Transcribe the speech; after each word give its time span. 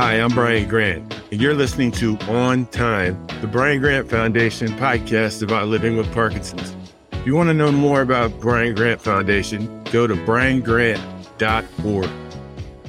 Hi, 0.00 0.14
I'm 0.14 0.30
Brian 0.30 0.66
Grant, 0.66 1.14
and 1.30 1.42
you're 1.42 1.52
listening 1.52 1.92
to 1.92 2.16
On 2.20 2.64
Time, 2.68 3.26
the 3.42 3.46
Brian 3.46 3.80
Grant 3.80 4.08
Foundation 4.08 4.68
podcast 4.68 5.42
about 5.42 5.68
living 5.68 5.94
with 5.94 6.10
Parkinson's. 6.14 6.74
If 7.12 7.26
you 7.26 7.34
want 7.34 7.50
to 7.50 7.54
know 7.54 7.70
more 7.70 8.00
about 8.00 8.40
Brian 8.40 8.74
Grant 8.74 9.02
Foundation, 9.02 9.84
go 9.92 10.06
to 10.06 10.14
briangrant.org. 10.24 12.10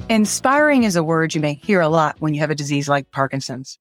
Inspiring 0.08 0.84
is 0.84 0.96
a 0.96 1.04
word 1.04 1.34
you 1.34 1.42
may 1.42 1.52
hear 1.52 1.82
a 1.82 1.90
lot 1.90 2.16
when 2.20 2.32
you 2.32 2.40
have 2.40 2.50
a 2.50 2.54
disease 2.54 2.88
like 2.88 3.10
Parkinson's. 3.10 3.78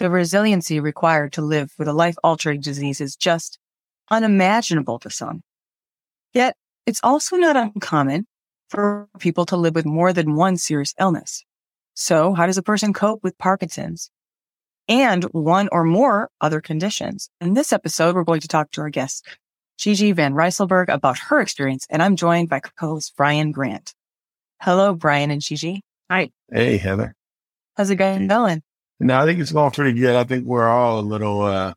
The 0.00 0.10
resiliency 0.10 0.80
required 0.80 1.34
to 1.34 1.42
live 1.42 1.72
with 1.78 1.86
a 1.86 1.92
life 1.92 2.16
altering 2.24 2.60
disease 2.60 3.00
is 3.00 3.14
just 3.14 3.60
unimaginable 4.10 4.98
to 4.98 5.10
some. 5.10 5.44
Yet, 6.34 6.56
it's 6.86 7.00
also 7.04 7.36
not 7.36 7.56
uncommon 7.56 8.26
for 8.68 9.08
people 9.20 9.46
to 9.46 9.56
live 9.56 9.76
with 9.76 9.86
more 9.86 10.12
than 10.12 10.34
one 10.34 10.56
serious 10.56 10.92
illness. 10.98 11.44
So, 12.00 12.32
how 12.32 12.46
does 12.46 12.56
a 12.56 12.62
person 12.62 12.92
cope 12.92 13.24
with 13.24 13.36
Parkinson's 13.38 14.08
and 14.86 15.24
one 15.24 15.68
or 15.72 15.82
more 15.82 16.30
other 16.40 16.60
conditions? 16.60 17.28
In 17.40 17.54
this 17.54 17.72
episode, 17.72 18.14
we're 18.14 18.22
going 18.22 18.40
to 18.42 18.46
talk 18.46 18.70
to 18.70 18.82
our 18.82 18.88
guest, 18.88 19.26
Gigi 19.78 20.12
Van 20.12 20.32
Rysellberghe, 20.32 20.94
about 20.94 21.18
her 21.18 21.40
experience, 21.40 21.88
and 21.90 22.00
I'm 22.00 22.14
joined 22.14 22.50
by 22.50 22.60
co-host 22.60 23.14
Brian 23.16 23.50
Grant. 23.50 23.94
Hello, 24.62 24.94
Brian 24.94 25.32
and 25.32 25.42
Gigi. 25.42 25.82
Hi. 26.08 26.30
Hey, 26.52 26.76
Heather. 26.76 27.16
How's 27.76 27.90
it 27.90 27.96
going? 27.96 28.28
Going? 28.28 28.62
No, 29.00 29.18
I 29.18 29.24
think 29.24 29.40
it's 29.40 29.50
going 29.50 29.72
pretty 29.72 29.98
good. 29.98 30.14
I 30.14 30.22
think 30.22 30.46
we're 30.46 30.68
all 30.68 31.00
a 31.00 31.02
little 31.02 31.42
uh, 31.42 31.74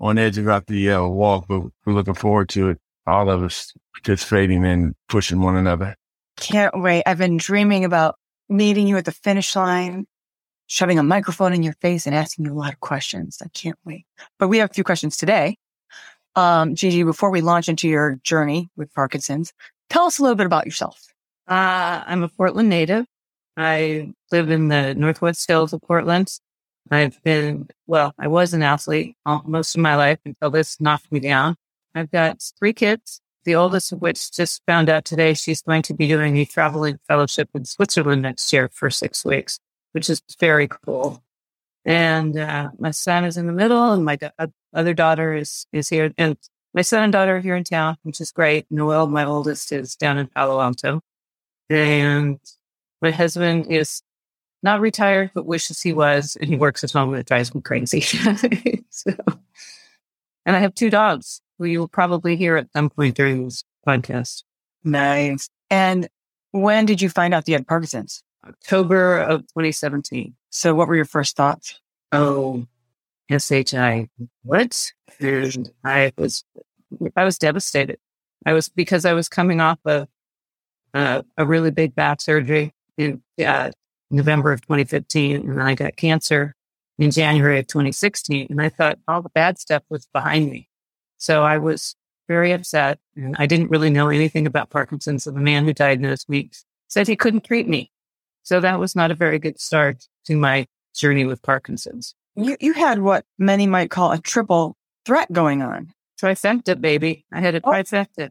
on 0.00 0.16
edge 0.16 0.38
about 0.38 0.66
the 0.66 0.92
uh, 0.92 1.06
walk, 1.06 1.44
but 1.46 1.60
we're 1.84 1.92
looking 1.92 2.14
forward 2.14 2.48
to 2.50 2.70
it. 2.70 2.78
All 3.06 3.28
of 3.28 3.42
us 3.42 3.74
participating 3.92 4.64
and 4.64 4.94
pushing 5.10 5.42
one 5.42 5.56
another. 5.56 5.94
Can't 6.38 6.80
wait. 6.80 7.02
I've 7.04 7.18
been 7.18 7.36
dreaming 7.36 7.84
about 7.84 8.14
meeting 8.48 8.86
you 8.86 8.96
at 8.96 9.04
the 9.04 9.12
finish 9.12 9.54
line, 9.54 10.06
shoving 10.66 10.98
a 10.98 11.02
microphone 11.02 11.52
in 11.52 11.62
your 11.62 11.74
face 11.74 12.06
and 12.06 12.14
asking 12.14 12.44
you 12.44 12.52
a 12.52 12.54
lot 12.54 12.72
of 12.72 12.80
questions. 12.80 13.38
I 13.42 13.48
can't 13.48 13.78
wait. 13.84 14.06
But 14.38 14.48
we 14.48 14.58
have 14.58 14.70
a 14.70 14.74
few 14.74 14.84
questions 14.84 15.16
today. 15.16 15.56
Um, 16.36 16.74
Gigi, 16.74 17.02
before 17.02 17.30
we 17.30 17.40
launch 17.40 17.68
into 17.68 17.88
your 17.88 18.20
journey 18.22 18.68
with 18.76 18.92
Parkinson's, 18.94 19.52
tell 19.90 20.04
us 20.04 20.18
a 20.18 20.22
little 20.22 20.36
bit 20.36 20.46
about 20.46 20.66
yourself. 20.66 21.00
Uh, 21.48 22.04
I'm 22.06 22.22
a 22.22 22.28
Portland 22.28 22.68
native. 22.68 23.06
I 23.56 24.12
live 24.30 24.50
in 24.50 24.68
the 24.68 24.94
Northwest 24.94 25.48
Hills 25.48 25.72
of 25.72 25.80
Portland. 25.82 26.28
I've 26.90 27.22
been, 27.22 27.68
well, 27.86 28.14
I 28.18 28.28
was 28.28 28.54
an 28.54 28.62
athlete 28.62 29.16
most 29.44 29.74
of 29.74 29.80
my 29.80 29.96
life 29.96 30.18
until 30.24 30.50
this 30.50 30.80
knocked 30.80 31.10
me 31.10 31.20
down. 31.20 31.56
I've 31.94 32.10
got 32.10 32.40
three 32.58 32.72
kids, 32.72 33.20
the 33.48 33.54
oldest 33.54 33.92
of 33.92 34.02
which 34.02 34.30
just 34.30 34.62
found 34.66 34.90
out 34.90 35.06
today 35.06 35.32
she's 35.32 35.62
going 35.62 35.80
to 35.80 35.94
be 35.94 36.06
doing 36.06 36.36
a 36.36 36.44
traveling 36.44 36.98
fellowship 37.08 37.48
in 37.54 37.64
Switzerland 37.64 38.20
next 38.20 38.52
year 38.52 38.68
for 38.70 38.90
six 38.90 39.24
weeks, 39.24 39.58
which 39.92 40.10
is 40.10 40.20
very 40.38 40.68
cool. 40.68 41.22
And 41.86 42.36
uh, 42.36 42.68
my 42.78 42.90
son 42.90 43.24
is 43.24 43.38
in 43.38 43.46
the 43.46 43.54
middle, 43.54 43.92
and 43.92 44.04
my 44.04 44.16
da- 44.16 44.32
other 44.74 44.92
daughter 44.92 45.32
is 45.32 45.66
is 45.72 45.88
here, 45.88 46.12
and 46.18 46.36
my 46.74 46.82
son 46.82 47.04
and 47.04 47.10
daughter 47.10 47.36
are 47.36 47.40
here 47.40 47.56
in 47.56 47.64
town, 47.64 47.96
which 48.02 48.20
is 48.20 48.32
great. 48.32 48.66
Noel, 48.70 49.06
my 49.06 49.24
oldest, 49.24 49.72
is 49.72 49.96
down 49.96 50.18
in 50.18 50.26
Palo 50.26 50.60
Alto, 50.60 51.00
and 51.70 52.38
my 53.00 53.10
husband 53.10 53.72
is 53.72 54.02
not 54.62 54.82
retired, 54.82 55.30
but 55.34 55.46
wishes 55.46 55.80
he 55.80 55.94
was, 55.94 56.36
and 56.38 56.50
he 56.50 56.56
works 56.56 56.84
at 56.84 56.90
home, 56.90 57.14
and 57.14 57.20
it 57.20 57.26
drives 57.26 57.54
me 57.54 57.62
crazy. 57.62 58.02
so, 58.90 59.14
and 60.44 60.54
I 60.54 60.58
have 60.58 60.74
two 60.74 60.90
dogs 60.90 61.40
who 61.58 61.66
you 61.66 61.80
will 61.80 61.88
probably 61.88 62.36
hear 62.36 62.56
at 62.56 62.72
some 62.72 62.90
point 62.90 63.16
during 63.16 63.44
this 63.44 63.64
podcast. 63.86 64.44
Nice. 64.84 65.48
And 65.70 66.08
when 66.52 66.86
did 66.86 67.02
you 67.02 67.08
find 67.08 67.34
out 67.34 67.48
you 67.48 67.54
had 67.54 67.66
Parkinson's? 67.66 68.22
October 68.46 69.18
of 69.18 69.40
2017. 69.42 70.34
So, 70.50 70.74
what 70.74 70.88
were 70.88 70.96
your 70.96 71.04
first 71.04 71.36
thoughts? 71.36 71.80
Oh, 72.12 72.66
SHI. 73.30 74.08
What? 74.42 74.92
And 75.20 75.70
I 75.84 76.12
was, 76.16 76.44
I 77.16 77.24
was 77.24 77.38
devastated. 77.38 77.98
I 78.46 78.52
was 78.52 78.68
because 78.68 79.04
I 79.04 79.12
was 79.12 79.28
coming 79.28 79.60
off 79.60 79.78
of 79.84 80.08
uh, 80.94 81.22
a 81.36 81.44
really 81.44 81.70
big 81.70 81.94
back 81.94 82.20
surgery 82.20 82.72
in 82.96 83.22
uh, 83.44 83.70
November 84.10 84.52
of 84.52 84.62
2015, 84.62 85.36
and 85.36 85.50
then 85.50 85.60
I 85.60 85.74
got 85.74 85.96
cancer 85.96 86.54
in 86.98 87.10
January 87.10 87.58
of 87.58 87.66
2016. 87.66 88.46
And 88.50 88.60
I 88.60 88.68
thought 88.68 88.98
all 89.06 89.22
the 89.22 89.28
bad 89.30 89.58
stuff 89.58 89.82
was 89.88 90.06
behind 90.12 90.50
me. 90.50 90.67
So 91.18 91.42
I 91.42 91.58
was 91.58 91.94
very 92.26 92.52
upset, 92.52 92.98
and 93.16 93.34
I 93.38 93.46
didn't 93.46 93.70
really 93.70 93.90
know 93.90 94.08
anything 94.08 94.46
about 94.46 94.70
Parkinson's. 94.70 95.26
And 95.26 95.36
the 95.36 95.40
man 95.40 95.64
who 95.64 95.72
died 95.72 95.98
in 95.98 96.02
diagnosed 96.02 96.28
me 96.28 96.50
said 96.88 97.06
he 97.06 97.16
couldn't 97.16 97.44
treat 97.44 97.68
me. 97.68 97.90
So 98.42 98.60
that 98.60 98.78
was 98.78 98.96
not 98.96 99.10
a 99.10 99.14
very 99.14 99.38
good 99.38 99.60
start 99.60 100.06
to 100.26 100.36
my 100.36 100.66
journey 100.94 101.24
with 101.24 101.42
Parkinson's. 101.42 102.14
You 102.36 102.56
you 102.60 102.72
had 102.72 103.00
what 103.00 103.24
many 103.38 103.66
might 103.66 103.90
call 103.90 104.12
a 104.12 104.18
triple 104.18 104.76
threat 105.04 105.32
going 105.32 105.62
on. 105.62 105.92
Trifecta, 106.20 106.80
baby. 106.80 107.24
I 107.32 107.40
had 107.40 107.54
a 107.54 107.60
oh. 107.64 107.70
trifecta. 107.70 108.30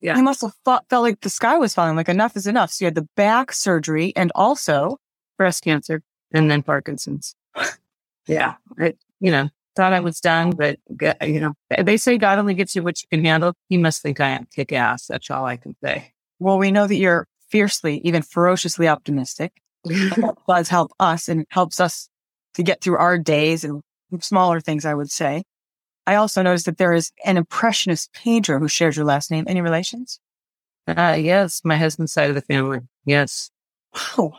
Yeah. 0.00 0.16
You 0.16 0.22
must 0.22 0.42
have 0.42 0.54
thought, 0.64 0.84
felt 0.90 1.02
like 1.02 1.20
the 1.20 1.30
sky 1.30 1.56
was 1.58 1.74
falling, 1.74 1.96
like 1.96 2.08
enough 2.08 2.36
is 2.36 2.46
enough. 2.46 2.70
So 2.70 2.84
you 2.84 2.86
had 2.86 2.94
the 2.94 3.08
back 3.16 3.52
surgery 3.52 4.12
and 4.14 4.30
also 4.34 4.98
breast 5.38 5.64
cancer 5.64 6.02
and 6.32 6.50
then 6.50 6.62
Parkinson's. 6.62 7.34
yeah. 8.26 8.54
I, 8.78 8.94
you 9.20 9.30
know, 9.30 9.48
thought 9.76 9.92
I 9.92 10.00
was 10.00 10.20
done, 10.20 10.50
but 10.50 10.78
you 11.22 11.40
know, 11.40 11.54
they 11.78 11.96
say 11.96 12.18
God 12.18 12.38
only 12.38 12.54
gets 12.54 12.74
you 12.74 12.82
what 12.82 13.00
you 13.02 13.08
can 13.10 13.24
handle. 13.24 13.54
He 13.68 13.76
must 13.76 14.02
think 14.02 14.20
I 14.20 14.30
am 14.30 14.46
kick 14.54 14.72
ass. 14.72 15.06
That's 15.06 15.30
all 15.30 15.44
I 15.44 15.56
can 15.56 15.76
say. 15.84 16.12
Well, 16.38 16.58
we 16.58 16.72
know 16.72 16.86
that 16.86 16.96
you're 16.96 17.28
fiercely, 17.50 17.98
even 18.04 18.22
ferociously 18.22 18.88
optimistic. 18.88 19.52
that 19.84 20.36
does 20.48 20.68
help 20.68 20.92
us 20.98 21.28
and 21.28 21.46
helps 21.50 21.78
us 21.78 22.08
to 22.54 22.62
get 22.62 22.80
through 22.80 22.96
our 22.96 23.18
days 23.18 23.64
and 23.64 23.82
smaller 24.20 24.60
things, 24.60 24.84
I 24.84 24.94
would 24.94 25.10
say. 25.10 25.44
I 26.06 26.14
also 26.16 26.42
noticed 26.42 26.66
that 26.66 26.78
there 26.78 26.92
is 26.92 27.12
an 27.24 27.36
impressionist 27.36 28.12
painter 28.12 28.58
who 28.58 28.68
shares 28.68 28.96
your 28.96 29.04
last 29.04 29.30
name. 29.30 29.44
Any 29.46 29.60
relations? 29.60 30.20
Uh, 30.86 31.16
yes, 31.18 31.62
my 31.64 31.76
husband's 31.76 32.12
side 32.12 32.28
of 32.28 32.36
the 32.36 32.42
family. 32.42 32.80
Yes. 33.04 33.50
Wow. 34.16 34.34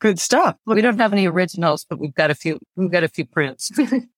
Good 0.00 0.18
stuff. 0.18 0.56
we 0.66 0.82
don't 0.82 0.98
have 0.98 1.12
any 1.12 1.26
originals, 1.26 1.86
but 1.88 1.98
we've 1.98 2.14
got 2.14 2.30
a 2.30 2.34
few, 2.34 2.58
we've 2.76 2.90
got 2.90 3.04
a 3.04 3.08
few 3.08 3.24
prints. 3.24 3.70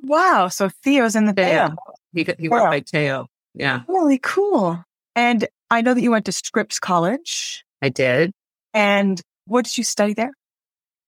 wow. 0.00 0.48
So 0.48 0.68
Theo's 0.82 1.16
in 1.16 1.26
the 1.26 1.32
band. 1.32 1.76
He, 2.12 2.26
he 2.38 2.48
wow. 2.48 2.70
went 2.70 2.70
by 2.70 2.80
Teo. 2.80 3.28
Yeah. 3.54 3.82
Really 3.88 4.18
cool. 4.18 4.84
And 5.14 5.46
I 5.70 5.82
know 5.82 5.94
that 5.94 6.02
you 6.02 6.10
went 6.10 6.26
to 6.26 6.32
Scripps 6.32 6.78
College. 6.78 7.64
I 7.82 7.88
did. 7.88 8.32
And 8.74 9.20
what 9.46 9.64
did 9.64 9.78
you 9.78 9.84
study 9.84 10.14
there? 10.14 10.32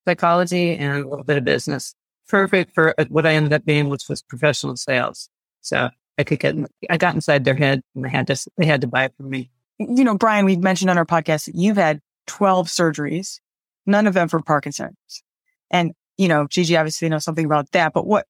Psychology 0.06 0.74
and 0.76 1.04
a 1.04 1.08
little 1.08 1.24
bit 1.24 1.36
of 1.36 1.44
business 1.44 1.94
perfect 2.28 2.74
for 2.74 2.94
uh, 2.98 3.04
what 3.08 3.26
I 3.26 3.34
ended 3.34 3.52
up 3.52 3.64
being, 3.64 3.88
which 3.88 4.08
was 4.08 4.22
professional 4.22 4.76
sales. 4.76 5.28
So 5.62 5.88
I 6.18 6.24
could 6.24 6.38
get, 6.38 6.54
I 6.88 6.96
got 6.96 7.14
inside 7.14 7.44
their 7.44 7.54
head 7.54 7.82
and 7.94 8.04
they 8.04 8.10
had 8.10 8.26
to, 8.28 8.36
they 8.56 8.66
had 8.66 8.82
to 8.82 8.86
buy 8.86 9.04
it 9.04 9.14
from 9.16 9.30
me. 9.30 9.50
You 9.78 10.04
know, 10.04 10.16
Brian, 10.16 10.44
we've 10.44 10.58
mentioned 10.58 10.90
on 10.90 10.98
our 10.98 11.06
podcast 11.06 11.46
that 11.46 11.54
you've 11.54 11.76
had 11.76 12.00
12 12.26 12.68
surgeries, 12.68 13.40
none 13.86 14.06
of 14.06 14.14
them 14.14 14.28
for 14.28 14.40
Parkinson's. 14.40 15.22
And, 15.70 15.92
you 16.16 16.28
know, 16.28 16.46
Gigi 16.46 16.76
obviously 16.76 17.08
knows 17.08 17.24
something 17.24 17.44
about 17.44 17.70
that, 17.72 17.92
but 17.92 18.06
what, 18.06 18.26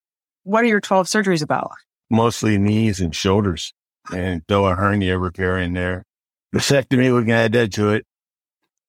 what 0.48 0.64
are 0.64 0.68
your 0.68 0.80
12 0.80 1.06
surgeries 1.06 1.42
about? 1.42 1.72
Mostly 2.10 2.56
knees 2.56 3.00
and 3.00 3.14
shoulders 3.14 3.74
and 4.10 4.42
throw 4.48 4.66
a 4.66 4.74
hernia 4.74 5.18
repair 5.18 5.58
in 5.58 5.74
there. 5.74 6.04
Vasectomy, 6.54 7.14
we 7.14 7.22
can 7.22 7.30
add 7.30 7.52
that 7.52 7.72
to 7.74 7.90
it. 7.90 8.06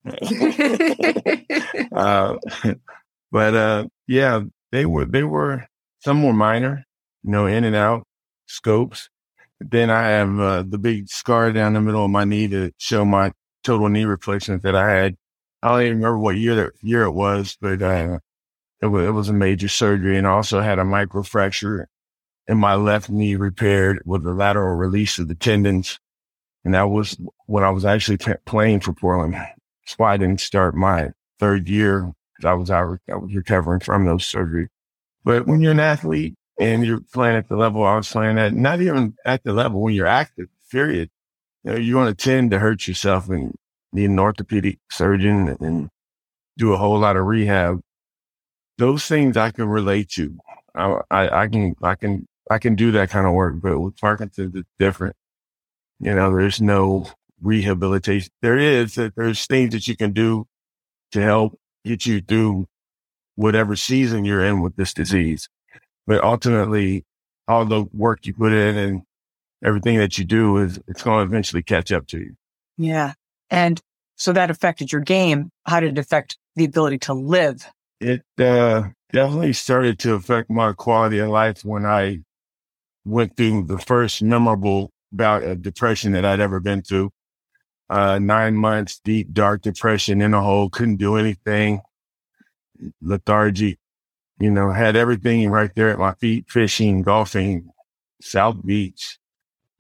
uh, 1.91 2.37
but, 3.31 3.53
uh, 3.53 3.87
yeah, 4.07 4.41
they 4.71 4.85
were 4.85 5.03
they 5.03 5.23
were 5.23 5.67
some 5.99 6.23
were 6.23 6.31
minor, 6.31 6.85
you 7.23 7.31
know, 7.31 7.45
in 7.45 7.65
and 7.65 7.75
out 7.75 8.07
scopes. 8.47 9.09
Then 9.59 9.89
I 9.89 10.03
have 10.03 10.39
uh, 10.39 10.63
the 10.65 10.77
big 10.77 11.09
scar 11.09 11.51
down 11.51 11.73
the 11.73 11.81
middle 11.81 12.05
of 12.05 12.11
my 12.11 12.23
knee 12.23 12.47
to 12.47 12.71
show 12.77 13.03
my 13.03 13.33
total 13.65 13.89
knee 13.89 14.05
replacement 14.05 14.63
that 14.63 14.75
I 14.75 14.89
had. 14.89 15.17
I 15.62 15.69
don't 15.71 15.81
even 15.81 15.97
remember 15.97 16.19
what 16.19 16.38
year 16.38 16.55
that 16.55 16.71
year 16.81 17.03
it 17.03 17.12
was, 17.12 17.57
but 17.59 17.81
uh, 17.81 18.19
it 18.81 18.87
was 18.87 19.07
it 19.07 19.11
was 19.11 19.29
a 19.29 19.33
major 19.33 19.67
surgery, 19.67 20.17
and 20.17 20.27
also 20.27 20.61
had 20.61 20.79
a 20.79 20.83
microfracture 20.83 21.85
in 22.47 22.57
my 22.57 22.75
left 22.75 23.09
knee 23.09 23.35
repaired 23.35 24.01
with 24.05 24.23
the 24.23 24.33
lateral 24.33 24.75
release 24.75 25.19
of 25.19 25.27
the 25.27 25.35
tendons, 25.35 25.99
and 26.63 26.73
that 26.73 26.89
was 26.89 27.17
when 27.45 27.63
I 27.63 27.69
was 27.69 27.85
actually 27.85 28.17
t- 28.17 28.33
playing 28.45 28.81
for 28.81 28.93
Portland. 28.93 29.33
That's 29.33 29.97
why 29.97 30.13
I 30.13 30.17
didn't 30.17 30.41
start 30.41 30.75
my 30.75 31.11
third 31.39 31.69
year 31.69 32.13
I 32.45 32.53
was 32.53 32.69
I 32.69 32.83
was 32.83 32.99
recovering 33.33 33.79
from 33.79 34.05
those 34.05 34.29
surgeries. 34.29 34.67
But 35.23 35.47
when 35.47 35.61
you're 35.61 35.71
an 35.73 35.79
athlete 35.79 36.35
and 36.59 36.85
you're 36.85 37.01
playing 37.13 37.37
at 37.37 37.49
the 37.49 37.55
level 37.55 37.83
I 37.83 37.97
was 37.97 38.09
playing 38.09 38.37
at, 38.37 38.53
not 38.53 38.81
even 38.81 39.15
at 39.25 39.43
the 39.43 39.53
level 39.53 39.81
when 39.81 39.93
you're 39.93 40.07
active, 40.07 40.47
period, 40.71 41.09
you 41.63 41.71
know, 41.71 41.77
you're 41.77 42.01
going 42.01 42.13
to 42.13 42.23
tend 42.23 42.51
to 42.51 42.59
hurt 42.59 42.87
yourself 42.87 43.29
and 43.29 43.55
need 43.91 44.09
an 44.09 44.19
orthopedic 44.19 44.79
surgeon 44.89 45.57
and 45.59 45.89
do 46.57 46.73
a 46.73 46.77
whole 46.77 46.99
lot 46.99 47.17
of 47.17 47.25
rehab. 47.25 47.81
Those 48.79 49.05
things 49.05 49.37
I 49.37 49.51
can 49.51 49.67
relate 49.67 50.09
to. 50.11 50.39
I, 50.73 50.99
I, 51.11 51.41
I 51.43 51.47
can, 51.47 51.75
I 51.83 51.95
can, 51.95 52.25
I 52.49 52.57
can 52.57 52.75
do 52.75 52.91
that 52.93 53.09
kind 53.09 53.27
of 53.27 53.33
work, 53.33 53.55
but 53.61 53.77
with 53.77 53.97
Parkinson's, 53.97 54.55
it's 54.55 54.69
different. 54.79 55.15
You 55.99 56.15
know, 56.15 56.35
there's 56.35 56.61
no 56.61 57.05
rehabilitation. 57.41 58.31
There 58.41 58.57
is, 58.57 58.95
there's 58.95 59.45
things 59.45 59.73
that 59.73 59.87
you 59.87 59.97
can 59.97 60.13
do 60.13 60.47
to 61.11 61.21
help 61.21 61.59
get 61.83 62.05
you 62.05 62.21
through 62.21 62.67
whatever 63.35 63.75
season 63.75 64.23
you're 64.25 64.43
in 64.43 64.61
with 64.61 64.77
this 64.77 64.93
disease. 64.93 65.49
But 66.07 66.23
ultimately, 66.23 67.05
all 67.47 67.65
the 67.65 67.83
work 67.93 68.25
you 68.25 68.33
put 68.33 68.53
in 68.53 68.77
and 68.77 69.01
everything 69.63 69.97
that 69.97 70.17
you 70.17 70.23
do 70.23 70.57
is 70.57 70.79
it's 70.87 71.03
going 71.03 71.19
to 71.19 71.29
eventually 71.29 71.63
catch 71.63 71.91
up 71.91 72.07
to 72.07 72.19
you. 72.19 72.35
Yeah. 72.77 73.13
And 73.49 73.81
so 74.15 74.31
that 74.33 74.49
affected 74.49 74.91
your 74.91 75.01
game. 75.01 75.51
How 75.65 75.81
did 75.81 75.97
it 75.97 76.01
affect 76.01 76.37
the 76.55 76.65
ability 76.65 76.99
to 76.99 77.13
live? 77.13 77.69
It 78.00 78.24
uh, 78.38 78.90
definitely 79.12 79.54
started 79.54 80.00
to 80.00 80.13
affect 80.13 80.50
my 80.50 80.74
quality 80.74 81.19
of 81.19 81.30
life 81.30 81.66
when 81.66 81.86
I 81.86 82.19
went 83.06 83.36
through 83.36 83.63
the 83.63 83.80
first 83.80 84.22
memorable 84.22 84.92
bout 85.12 85.44
of 85.44 85.62
depression 85.62 86.13
that 86.13 86.25
I'd 86.25 86.40
ever 86.40 86.60
been 86.60 86.81
through. 86.81 87.12
Uh, 87.90 88.19
nine 88.19 88.56
months, 88.56 89.01
deep, 89.04 89.34
dark 89.34 89.63
depression 89.63 90.22
in 90.22 90.34
a 90.34 90.42
hole, 90.42 90.69
couldn't 90.69 90.98
do 90.98 91.16
anything, 91.16 91.81
lethargy, 93.01 93.80
you 94.40 94.51
know, 94.51 94.72
had 94.72 94.96
everything 94.96 95.50
right 95.50 95.72
there 95.75 95.90
at 95.90 95.98
my 95.98 96.13
feet, 96.13 96.46
fishing, 96.48 97.01
golfing, 97.01 97.69
South 98.22 98.63
Beach, 98.63 99.18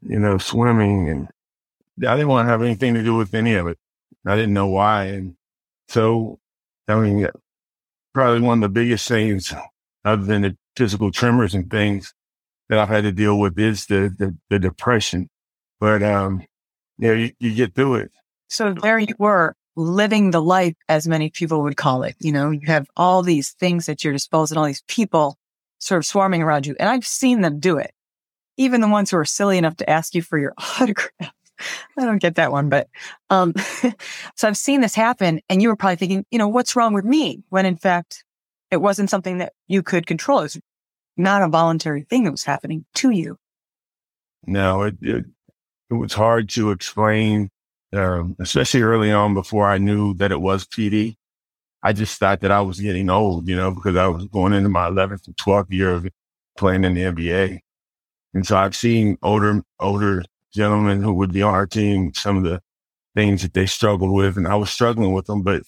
you 0.01 0.19
know, 0.19 0.39
swimming. 0.39 1.07
And 1.07 1.27
I 2.07 2.15
didn't 2.15 2.29
want 2.29 2.47
to 2.47 2.51
have 2.51 2.63
anything 2.63 2.95
to 2.95 3.03
do 3.03 3.15
with 3.15 3.33
any 3.35 3.53
of 3.53 3.67
it. 3.67 3.77
I 4.25 4.35
didn't 4.35 4.53
know 4.53 4.67
why. 4.67 5.05
And 5.05 5.35
so, 5.87 6.39
I 6.87 6.95
mean, 6.95 7.27
probably 8.13 8.41
one 8.41 8.59
of 8.59 8.61
the 8.61 8.79
biggest 8.79 9.07
things 9.07 9.53
other 10.05 10.23
than 10.23 10.41
the 10.41 10.57
physical 10.75 11.11
tremors 11.11 11.53
and 11.53 11.69
things 11.69 12.13
that 12.69 12.79
I've 12.79 12.89
had 12.89 13.03
to 13.03 13.11
deal 13.11 13.39
with 13.39 13.57
is 13.59 13.85
the, 13.87 14.13
the, 14.17 14.35
the 14.49 14.59
depression. 14.59 15.29
But, 15.79 16.03
um, 16.03 16.41
you 16.97 17.07
know, 17.07 17.13
you, 17.13 17.31
you 17.39 17.55
get 17.55 17.75
through 17.75 17.95
it. 17.95 18.11
So 18.49 18.73
there 18.73 18.99
you 18.99 19.15
were 19.17 19.55
living 19.75 20.31
the 20.31 20.41
life 20.41 20.75
as 20.87 21.07
many 21.07 21.29
people 21.29 21.61
would 21.63 21.77
call 21.77 22.03
it. 22.03 22.15
You 22.19 22.31
know, 22.31 22.51
you 22.51 22.67
have 22.67 22.87
all 22.97 23.23
these 23.23 23.51
things 23.51 23.87
at 23.87 24.03
your 24.03 24.13
disposal, 24.13 24.55
and 24.55 24.59
all 24.59 24.65
these 24.65 24.83
people 24.87 25.37
sort 25.79 25.99
of 25.99 26.05
swarming 26.05 26.41
around 26.41 26.67
you. 26.67 26.75
And 26.79 26.89
I've 26.89 27.07
seen 27.07 27.41
them 27.41 27.59
do 27.59 27.77
it. 27.77 27.91
Even 28.57 28.81
the 28.81 28.89
ones 28.89 29.11
who 29.11 29.17
are 29.17 29.25
silly 29.25 29.57
enough 29.57 29.77
to 29.77 29.89
ask 29.89 30.13
you 30.13 30.21
for 30.21 30.37
your 30.37 30.53
autograph. 30.81 31.33
I 31.97 32.05
don't 32.05 32.21
get 32.21 32.35
that 32.35 32.51
one, 32.51 32.69
but, 32.69 32.87
um, 33.29 33.53
so 34.35 34.47
I've 34.47 34.57
seen 34.57 34.81
this 34.81 34.95
happen 34.95 35.41
and 35.49 35.61
you 35.61 35.69
were 35.69 35.75
probably 35.75 35.97
thinking, 35.97 36.25
you 36.31 36.37
know, 36.37 36.47
what's 36.47 36.75
wrong 36.75 36.93
with 36.93 37.05
me? 37.05 37.43
When 37.49 37.65
in 37.65 37.75
fact, 37.75 38.23
it 38.71 38.77
wasn't 38.77 39.09
something 39.09 39.39
that 39.39 39.53
you 39.67 39.83
could 39.83 40.07
control. 40.07 40.41
It's 40.41 40.59
not 41.17 41.41
a 41.41 41.47
voluntary 41.47 42.03
thing 42.03 42.23
that 42.23 42.31
was 42.31 42.43
happening 42.43 42.85
to 42.95 43.09
you. 43.09 43.37
No, 44.45 44.83
it, 44.83 44.95
it, 45.01 45.25
it 45.89 45.93
was 45.93 46.13
hard 46.13 46.49
to 46.49 46.71
explain, 46.71 47.49
um, 47.93 48.35
especially 48.39 48.81
early 48.81 49.11
on 49.11 49.33
before 49.33 49.67
I 49.67 49.77
knew 49.77 50.13
that 50.15 50.31
it 50.31 50.41
was 50.41 50.65
PD. 50.65 51.15
I 51.81 51.93
just 51.93 52.19
thought 52.19 52.41
that 52.41 52.51
I 52.51 52.61
was 52.61 52.79
getting 52.79 53.09
old, 53.09 53.47
you 53.47 53.55
know, 53.55 53.71
because 53.71 53.95
I 53.95 54.07
was 54.07 54.25
going 54.27 54.53
into 54.53 54.69
my 54.69 54.89
11th 54.89 55.27
and 55.27 55.35
12th 55.37 55.71
year 55.71 55.91
of 55.91 56.07
playing 56.57 56.83
in 56.83 56.93
the 56.93 57.01
NBA. 57.01 57.59
And 58.33 58.45
so 58.45 58.57
I've 58.57 58.75
seen 58.75 59.17
older, 59.21 59.61
older 59.79 60.23
gentlemen 60.53 61.01
who 61.01 61.13
would 61.13 61.31
be 61.31 61.41
on 61.41 61.53
our 61.53 61.67
team, 61.67 62.13
some 62.13 62.37
of 62.37 62.43
the 62.43 62.61
things 63.15 63.41
that 63.41 63.53
they 63.53 63.65
struggled 63.65 64.11
with. 64.11 64.37
And 64.37 64.47
I 64.47 64.55
was 64.55 64.69
struggling 64.69 65.13
with 65.13 65.25
them, 65.25 65.41
but 65.41 65.63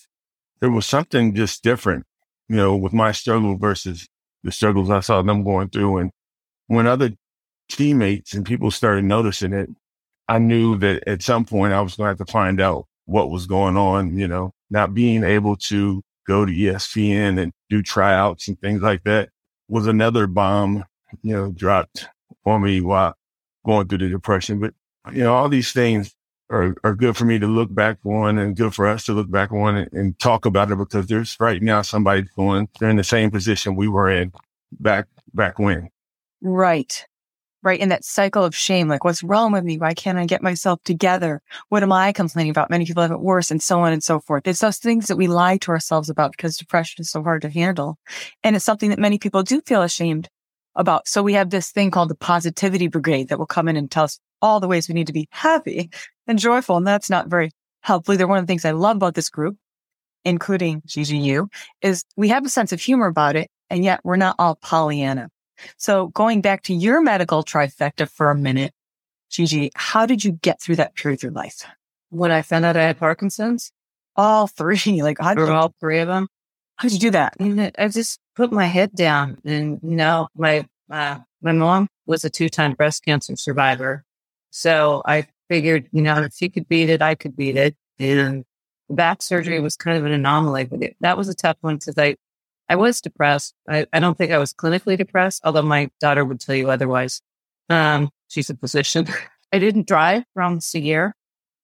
there 0.59 0.71
was 0.71 0.85
something 0.85 1.35
just 1.35 1.63
different, 1.63 2.05
you 2.47 2.55
know, 2.55 2.75
with 2.75 2.93
my 2.93 3.11
struggle 3.11 3.57
versus 3.57 4.07
the 4.43 4.51
struggles 4.51 4.89
I 4.89 4.99
saw 5.01 5.21
them 5.21 5.43
going 5.43 5.69
through. 5.69 5.97
And 5.97 6.11
when 6.67 6.87
other 6.87 7.11
teammates 7.69 8.33
and 8.33 8.45
people 8.45 8.71
started 8.71 9.05
noticing 9.05 9.53
it, 9.53 9.69
I 10.27 10.37
knew 10.37 10.77
that 10.77 11.07
at 11.07 11.21
some 11.21 11.45
point 11.45 11.73
I 11.73 11.81
was 11.81 11.95
going 11.95 12.05
to 12.05 12.09
have 12.09 12.25
to 12.25 12.31
find 12.31 12.61
out 12.61 12.85
what 13.05 13.29
was 13.29 13.47
going 13.47 13.75
on, 13.75 14.17
you 14.17 14.27
know, 14.27 14.53
not 14.69 14.93
being 14.93 15.23
able 15.23 15.57
to 15.57 16.01
go 16.27 16.45
to 16.45 16.51
ESPN 16.51 17.41
and 17.41 17.51
do 17.69 17.81
tryouts 17.81 18.47
and 18.47 18.59
things 18.61 18.81
like 18.81 19.03
that 19.03 19.29
was 19.67 19.87
another 19.87 20.27
bomb, 20.27 20.85
you 21.21 21.33
know, 21.33 21.51
dropped 21.51 22.07
on 22.45 22.61
me 22.63 22.81
while 22.81 23.15
going 23.65 23.87
through 23.87 23.99
the 23.99 24.09
depression. 24.09 24.59
But, 24.59 24.73
you 25.11 25.23
know, 25.23 25.33
all 25.33 25.49
these 25.49 25.71
things 25.71 26.15
are, 26.51 26.75
are 26.83 26.95
good 26.95 27.15
for 27.15 27.25
me 27.25 27.39
to 27.39 27.47
look 27.47 27.73
back 27.73 27.97
on 28.05 28.37
and 28.37 28.55
good 28.55 28.75
for 28.75 28.87
us 28.87 29.05
to 29.05 29.13
look 29.13 29.31
back 29.31 29.51
on 29.51 29.77
and, 29.77 29.93
and 29.93 30.19
talk 30.19 30.45
about 30.45 30.71
it 30.71 30.77
because 30.77 31.07
there's 31.07 31.37
right 31.39 31.61
now 31.61 31.81
somebody 31.81 32.27
going, 32.35 32.67
they're 32.79 32.89
in 32.89 32.97
the 32.97 33.03
same 33.03 33.31
position 33.31 33.75
we 33.75 33.87
were 33.87 34.11
in 34.11 34.31
back, 34.79 35.07
back 35.33 35.57
when. 35.57 35.89
Right. 36.41 37.05
Right. 37.63 37.79
In 37.79 37.89
that 37.89 38.03
cycle 38.03 38.43
of 38.43 38.55
shame, 38.55 38.87
like 38.87 39.03
what's 39.03 39.21
wrong 39.21 39.51
with 39.51 39.63
me? 39.63 39.77
Why 39.77 39.93
can't 39.93 40.17
I 40.17 40.25
get 40.25 40.41
myself 40.41 40.79
together? 40.83 41.43
What 41.69 41.83
am 41.83 41.91
I 41.91 42.11
complaining 42.11 42.49
about? 42.49 42.71
Many 42.71 42.85
people 42.87 43.03
have 43.03 43.11
it 43.11 43.19
worse 43.19 43.51
and 43.51 43.61
so 43.61 43.81
on 43.81 43.93
and 43.93 44.03
so 44.03 44.19
forth. 44.19 44.47
It's 44.47 44.61
those 44.61 44.79
things 44.79 45.05
that 45.07 45.15
we 45.15 45.27
lie 45.27 45.57
to 45.57 45.71
ourselves 45.71 46.09
about 46.09 46.31
because 46.31 46.57
depression 46.57 47.03
is 47.03 47.11
so 47.11 47.21
hard 47.21 47.43
to 47.43 47.49
handle. 47.49 47.99
And 48.43 48.55
it's 48.55 48.65
something 48.65 48.89
that 48.89 48.97
many 48.97 49.19
people 49.19 49.43
do 49.43 49.61
feel 49.61 49.83
ashamed 49.83 50.27
about. 50.75 51.07
So 51.07 51.23
we 51.23 51.33
have 51.33 51.49
this 51.49 51.71
thing 51.71 51.91
called 51.91 52.09
the 52.09 52.15
positivity 52.15 52.87
brigade 52.87 53.29
that 53.29 53.39
will 53.39 53.45
come 53.45 53.67
in 53.67 53.77
and 53.77 53.89
tell 53.89 54.05
us 54.05 54.19
all 54.41 54.59
the 54.59 54.67
ways 54.67 54.87
we 54.87 54.95
need 54.95 55.07
to 55.07 55.13
be 55.13 55.27
happy 55.31 55.89
and 56.27 56.39
joyful. 56.39 56.77
And 56.77 56.87
that's 56.87 57.09
not 57.09 57.27
very 57.27 57.51
helpful 57.81 58.13
either. 58.13 58.27
One 58.27 58.37
of 58.37 58.43
the 58.43 58.47
things 58.47 58.65
I 58.65 58.71
love 58.71 58.97
about 58.97 59.15
this 59.15 59.29
group, 59.29 59.57
including 60.25 60.81
GGU, 60.81 61.47
is 61.81 62.03
we 62.15 62.29
have 62.29 62.45
a 62.45 62.49
sense 62.49 62.71
of 62.71 62.81
humor 62.81 63.07
about 63.07 63.35
it. 63.35 63.49
And 63.69 63.83
yet 63.83 64.01
we're 64.03 64.17
not 64.17 64.35
all 64.37 64.55
Pollyanna. 64.55 65.29
So 65.77 66.07
going 66.07 66.41
back 66.41 66.63
to 66.63 66.73
your 66.73 67.01
medical 67.01 67.43
trifecta 67.43 68.09
for 68.09 68.29
a 68.29 68.35
minute, 68.35 68.73
Gigi, 69.29 69.71
how 69.75 70.05
did 70.05 70.23
you 70.23 70.33
get 70.33 70.61
through 70.61 70.75
that 70.77 70.95
period 70.95 71.19
of 71.19 71.23
your 71.23 71.31
life? 71.31 71.63
When 72.09 72.31
I 72.31 72.41
found 72.41 72.65
out 72.65 72.75
I 72.75 72.83
had 72.83 72.99
Parkinson's, 72.99 73.71
all 74.15 74.47
three, 74.47 75.01
like 75.01 75.17
you, 75.21 75.47
all 75.47 75.73
three 75.79 75.99
of 75.99 76.07
them. 76.07 76.27
How 76.81 76.87
did 76.87 76.93
you 76.93 76.99
do 76.99 77.11
that? 77.11 77.35
I 77.77 77.87
just 77.89 78.19
put 78.35 78.51
my 78.51 78.65
head 78.65 78.95
down 78.95 79.37
and, 79.45 79.79
you 79.83 79.95
know, 79.95 80.29
my, 80.35 80.67
uh, 80.89 81.19
my 81.39 81.51
mom 81.51 81.87
was 82.07 82.25
a 82.25 82.29
two 82.31 82.49
time 82.49 82.73
breast 82.73 83.05
cancer 83.05 83.35
survivor. 83.35 84.03
So 84.49 85.03
I 85.05 85.27
figured, 85.47 85.89
you 85.91 86.01
know, 86.01 86.23
if 86.23 86.33
she 86.33 86.49
could 86.49 86.67
beat 86.67 86.89
it, 86.89 87.03
I 87.03 87.13
could 87.13 87.37
beat 87.37 87.55
it. 87.55 87.75
And 87.99 88.45
back 88.89 89.21
surgery 89.21 89.59
was 89.59 89.75
kind 89.75 89.95
of 89.95 90.05
an 90.05 90.11
anomaly, 90.11 90.63
but 90.63 90.81
it, 90.81 90.95
that 91.01 91.19
was 91.19 91.29
a 91.29 91.35
tough 91.35 91.57
one 91.61 91.75
because 91.75 91.99
I, 91.99 92.15
I 92.67 92.77
was 92.77 92.99
depressed. 92.99 93.53
I, 93.69 93.85
I 93.93 93.99
don't 93.99 94.17
think 94.17 94.31
I 94.31 94.39
was 94.39 94.51
clinically 94.51 94.97
depressed, 94.97 95.41
although 95.45 95.61
my 95.61 95.91
daughter 95.99 96.25
would 96.25 96.39
tell 96.39 96.55
you 96.55 96.71
otherwise. 96.71 97.21
Um, 97.69 98.09
she's 98.27 98.49
a 98.49 98.57
physician. 98.57 99.05
I 99.53 99.59
didn't 99.59 99.85
drive 99.85 100.23
for 100.33 100.41
almost 100.41 100.73
a 100.73 100.79
year. 100.79 101.13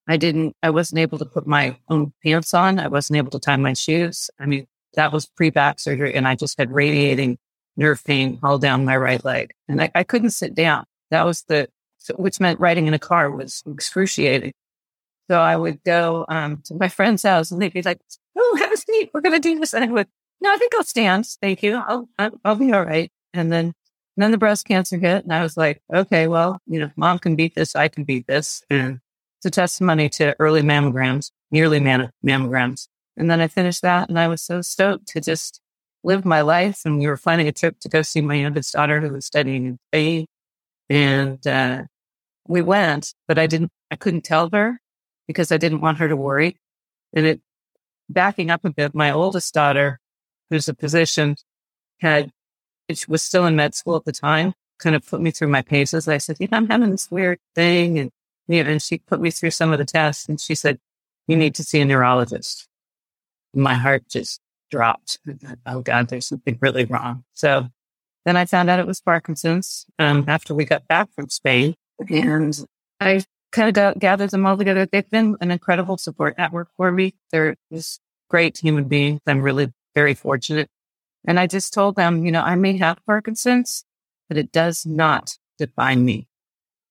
I 0.08 0.18
didn't, 0.18 0.56
I 0.62 0.70
wasn't 0.70 1.00
able 1.00 1.18
to 1.18 1.26
put 1.26 1.48
my 1.48 1.76
own 1.90 2.14
pants 2.24 2.54
on. 2.54 2.78
I 2.78 2.88
wasn't 2.88 3.18
able 3.18 3.32
to 3.32 3.40
tie 3.40 3.58
my 3.58 3.74
shoes. 3.74 4.30
I 4.40 4.46
mean, 4.46 4.68
that 4.98 5.14
was 5.14 5.28
pre 5.28 5.50
back 5.50 5.80
surgery 5.80 6.14
and 6.14 6.28
I 6.28 6.36
just 6.36 6.58
had 6.60 6.72
radiating 6.72 7.38
nerve 7.78 8.04
pain 8.04 8.40
all 8.44 8.58
down 8.58 8.84
my 8.84 8.98
right 8.98 9.24
leg 9.24 9.54
and 9.70 9.82
I, 9.82 9.92
I 9.96 10.04
couldn't 10.04 10.32
sit 10.32 10.54
down. 10.54 10.84
That 11.12 11.26
was 11.26 11.44
the, 11.48 11.70
which 12.18 12.40
meant 12.40 12.60
riding 12.60 12.88
in 12.88 12.94
a 12.94 13.00
car 13.00 13.32
was 13.32 13.64
excruciating. 13.66 14.54
So 15.30 15.40
I 15.40 15.56
would 15.56 15.84
go 15.84 16.26
um, 16.28 16.62
to 16.66 16.74
my 16.74 16.88
friend's 16.88 17.24
house 17.24 17.52
and 17.52 17.62
they'd 17.62 17.74
be 17.74 17.82
like, 17.82 18.00
"Oh, 18.38 18.58
have 18.60 18.72
a 18.72 18.78
seat. 18.78 19.12
We're 19.14 19.22
going 19.22 19.40
to 19.40 19.40
do 19.40 19.60
this." 19.60 19.74
And 19.74 19.84
I 19.84 19.88
would, 19.88 20.08
"No, 20.42 20.54
I 20.54 20.58
think 20.58 20.74
I'll 20.76 20.84
stand. 20.84 21.28
Thank 21.42 21.64
you. 21.64 21.76
I'll 21.76 22.08
I'll 22.46 22.56
be 22.56 22.72
all 22.72 22.86
right." 22.86 23.12
And 23.34 23.52
then 23.52 23.74
then 24.16 24.32
the 24.32 24.38
breast 24.38 24.66
cancer 24.66 24.98
hit, 24.98 25.26
and 25.26 25.34
I 25.34 25.44
was 25.44 25.58
like, 25.58 25.82
"Okay, 25.94 26.28
well, 26.28 26.60
you 26.66 26.80
know, 26.80 26.92
mom 26.96 27.20
can 27.20 27.36
beat 27.36 27.56
this. 27.56 27.76
I 27.76 27.90
can 27.90 28.06
beat 28.06 28.26
this." 28.26 28.64
And 28.70 29.00
it's 29.40 29.46
a 29.46 29.52
testimony 29.52 30.08
to 30.12 30.34
early 30.40 30.62
mammograms, 30.62 31.32
yearly 31.52 31.82
man- 31.82 32.12
mammograms. 32.26 32.88
And 33.18 33.30
then 33.30 33.42
I 33.42 33.48
finished 33.48 33.82
that, 33.82 34.10
and 34.10 34.20
I 34.20 34.28
was 34.28 34.42
so 34.42 34.62
stoked 34.62 35.08
to 35.10 35.22
just 35.22 35.60
live 36.04 36.24
my 36.24 36.42
life. 36.42 36.82
And 36.86 37.00
we 37.00 37.08
were 37.08 37.18
planning 37.18 37.48
a 37.48 37.52
trip 37.52 37.80
to 37.82 37.90
go 37.90 38.04
see 38.04 38.22
my 38.22 38.36
youngest 38.36 38.74
daughter 38.74 39.02
who 39.02 39.12
was 39.12 39.26
studying 39.26 39.66
in 39.66 39.80
Spain, 39.90 40.28
and 40.90 41.46
uh, 41.46 41.84
we 42.48 42.62
went, 42.62 43.14
but 43.28 43.38
I 43.38 43.48
didn't, 43.48 43.72
I 43.92 43.96
couldn't 43.96 44.24
tell 44.24 44.50
her 44.54 44.80
because 45.28 45.52
I 45.52 45.58
didn't 45.58 45.82
want 45.82 45.98
her 45.98 46.08
to 46.08 46.16
worry. 46.16 46.58
And 47.14 47.26
it, 47.26 47.42
backing 48.10 48.50
up 48.50 48.64
a 48.64 48.70
bit, 48.70 48.96
my 48.96 49.12
oldest 49.12 49.54
daughter, 49.54 50.00
who's 50.50 50.70
a 50.70 50.76
physician, 50.76 51.36
had, 52.00 52.32
it 52.88 53.08
was 53.10 53.22
still 53.22 53.46
in 53.46 53.56
med 53.56 53.76
school 53.76 53.98
at 53.98 54.06
the 54.06 54.14
time, 54.14 54.54
kind 54.80 54.96
of 54.96 55.06
put 55.06 55.20
me 55.20 55.32
through 55.32 55.50
my 55.50 55.62
paces. 55.62 56.08
I 56.08 56.20
said, 56.20 56.38
you 56.40 56.48
know, 56.50 56.58
I'm 56.58 56.70
having 56.70 56.92
this 56.92 57.12
weird 57.12 57.40
thing. 57.54 58.00
And, 58.00 58.12
you 58.48 58.64
know, 58.64 58.70
and 58.70 58.82
she 58.82 59.00
put 59.00 59.20
me 59.20 59.32
through 59.32 59.52
some 59.52 59.74
of 59.74 59.80
the 59.80 59.86
tests 59.86 60.30
and 60.30 60.40
she 60.40 60.56
said, 60.56 60.80
you 61.28 61.36
need 61.36 61.56
to 61.56 61.64
see 61.64 61.82
a 61.82 61.86
neurologist. 61.86 62.68
My 63.54 63.74
heart 63.74 64.04
just 64.10 64.40
dropped. 64.70 65.20
Oh 65.66 65.82
God, 65.82 66.10
there's 66.10 66.28
something 66.28 66.58
really 66.62 66.86
wrong. 66.86 67.24
So 67.34 67.68
then 68.26 68.36
I 68.36 68.46
found 68.46 68.70
out 68.70 68.80
it 68.80 68.88
was 68.88 69.00
Parkinson's 69.02 69.86
um, 70.00 70.26
after 70.28 70.54
we 70.54 70.66
got 70.66 70.88
back 70.88 71.10
from 71.16 71.30
Spain. 71.30 71.76
And 72.10 72.68
I 73.00 73.24
kind 73.52 73.70
of 73.70 73.74
got, 73.74 74.00
gathered 74.00 74.32
them 74.32 74.46
all 74.46 74.58
together. 74.58 74.86
They've 74.86 75.10
been 75.10 75.38
an 75.40 75.52
incredible 75.52 75.98
support 75.98 76.38
network 76.38 76.70
for 76.76 76.92
me. 76.92 77.16
They're 77.32 77.56
just 77.72 78.02
great 78.30 78.58
human 78.58 78.84
beings. 78.86 79.22
I'm 79.26 79.42
really 79.42 79.72
very 79.96 80.14
fortunate. 80.14 80.70
And 81.26 81.40
I 81.40 81.48
just 81.48 81.74
told 81.74 81.96
them, 81.96 82.26
you 82.26 82.32
know, 82.32 82.42
I 82.42 82.56
may 82.56 82.78
have 82.78 83.00
Parkinson's, 83.06 83.86
but 84.28 84.38
it 84.38 84.52
does 84.52 84.86
not 84.86 85.38
define 85.58 86.06
me. 86.06 86.28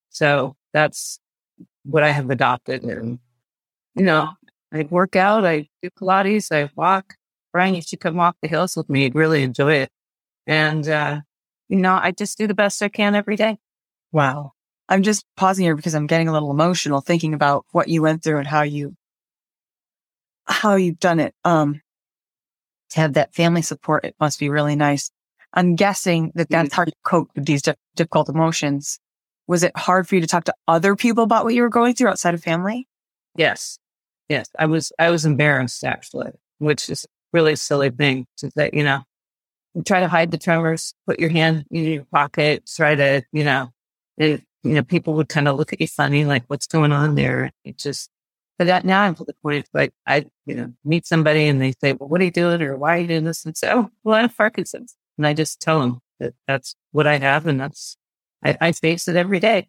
So 0.09 0.57
that's 0.73 1.21
what 1.85 2.03
I 2.03 2.11
have 2.11 2.31
adopted. 2.31 2.83
And, 2.83 3.19
you 3.95 4.05
know, 4.05 4.31
I 4.73 4.83
work 4.91 5.17
out, 5.17 5.47
I 5.47 5.69
do 5.83 5.91
Pilates, 5.91 6.51
I 6.51 6.71
walk, 6.77 7.15
Brian, 7.53 7.75
you 7.75 7.83
should 7.83 8.01
come 8.01 8.17
walk 8.17 8.37
the 8.43 8.49
hills 8.49 8.77
with 8.77 8.91
me. 8.91 9.05
You'd 9.05 9.15
really 9.15 9.43
enjoy 9.43 9.75
it. 9.75 9.91
And, 10.47 10.87
uh, 10.89 11.21
you 11.69 11.79
know, 11.79 11.95
I 11.95 12.11
just 12.11 12.37
do 12.37 12.47
the 12.47 12.55
best 12.55 12.83
I 12.83 12.89
can 12.89 13.15
every 13.15 13.37
day. 13.37 13.59
Wow. 14.13 14.53
I'm 14.89 15.03
just 15.03 15.25
pausing 15.37 15.65
here 15.65 15.75
because 15.75 15.95
I'm 15.95 16.07
getting 16.07 16.29
a 16.29 16.33
little 16.33 16.51
emotional 16.51 17.01
thinking 17.01 17.35
about 17.35 17.65
what 17.73 17.89
you 17.89 18.03
went 18.03 18.23
through 18.23 18.39
and 18.39 18.47
how 18.47 18.63
you, 18.63 18.95
how 20.47 20.75
you've 20.75 21.01
done 21.01 21.19
it. 21.19 21.35
Um, 21.45 21.81
to 22.91 23.01
have 23.01 23.15
that 23.15 23.35
family 23.35 23.63
support, 23.63 24.05
it 24.05 24.15
must 24.21 24.39
be 24.39 24.49
really 24.49 24.77
nice. 24.77 25.11
I'm 25.55 25.75
guessing 25.77 26.33
that 26.35 26.51
that's 26.51 26.75
hard 26.75 26.89
to 26.89 26.95
cope 27.03 27.31
with 27.35 27.47
these 27.47 27.63
difficult 27.97 28.29
emotions. 28.29 28.99
Was 29.47 29.63
it 29.63 29.73
hard 29.77 30.07
for 30.07 30.17
you 30.17 30.21
to 30.21 30.27
talk 30.27 30.45
to 30.45 30.55
other 30.69 30.95
people 30.95 31.25
about 31.25 31.45
what 31.45 31.55
you 31.55 31.63
were 31.63 31.71
going 31.71 31.95
through 31.95 32.09
outside 32.09 32.35
of 32.35 32.43
family? 32.43 32.87
Yes. 33.35 33.79
Yes. 34.29 34.49
I 34.59 34.67
was, 34.67 34.93
I 34.99 35.11
was 35.11 35.25
embarrassed 35.25 35.85
actually, 35.85 36.33
which 36.59 36.89
is 36.91 37.07
really 37.33 37.57
silly 37.57 37.91
thing 37.91 38.27
to 38.39 38.51
say, 38.51 38.71
you 38.73 38.83
know, 38.83 39.03
try 39.85 40.01
to 40.01 40.09
hide 40.09 40.31
the 40.31 40.39
tremors, 40.39 40.95
put 41.07 41.21
your 41.21 41.31
hand 41.31 41.65
in 41.71 41.85
your 41.85 42.05
pocket, 42.05 42.69
try 42.75 42.95
to, 42.95 43.23
you 43.33 43.45
know, 43.45 43.71
it, 44.17 44.43
you 44.63 44.75
know, 44.75 44.83
people 44.83 45.15
would 45.15 45.29
kind 45.29 45.47
of 45.47 45.57
look 45.57 45.73
at 45.73 45.81
you 45.81 45.87
funny, 45.87 46.25
like, 46.25 46.45
what's 46.49 46.67
going 46.67 46.93
on 46.93 47.15
there? 47.15 47.53
It 47.65 47.77
just, 47.79 48.11
but 48.59 48.67
that 48.67 48.85
now 48.85 49.03
I'm 49.03 49.15
to 49.17 49.25
the 49.25 49.35
point, 49.43 49.69
like, 49.75 49.93
I, 50.07 50.25
you 50.47 50.55
know, 50.55 50.73
meet 50.85 51.07
somebody 51.07 51.47
and 51.47 51.61
they 51.61 51.73
say, 51.81 51.93
well, 51.93 52.09
what 52.09 52.21
are 52.21 52.25
you 52.25 52.31
doing? 52.31 52.63
Or 52.63 52.77
why 52.77 52.97
are 52.97 53.01
you 53.01 53.07
doing 53.07 53.25
this? 53.25 53.45
And 53.45 53.57
say, 53.57 53.71
oh, 53.71 53.91
well, 54.03 54.17
I 54.17 54.23
have 54.23 54.37
Parkinson's. 54.37 54.97
And 55.19 55.27
I 55.27 55.35
just 55.35 55.61
tell 55.61 55.81
them 55.81 56.01
that 56.19 56.35
that's 56.49 56.75
what 56.91 57.07
I 57.07 57.19
have. 57.19 57.47
And 57.47 57.61
that's, 57.61 57.97
I, 58.43 58.57
I 58.61 58.73
face 58.73 59.09
it 59.09 59.17
every 59.17 59.41
day. 59.41 59.69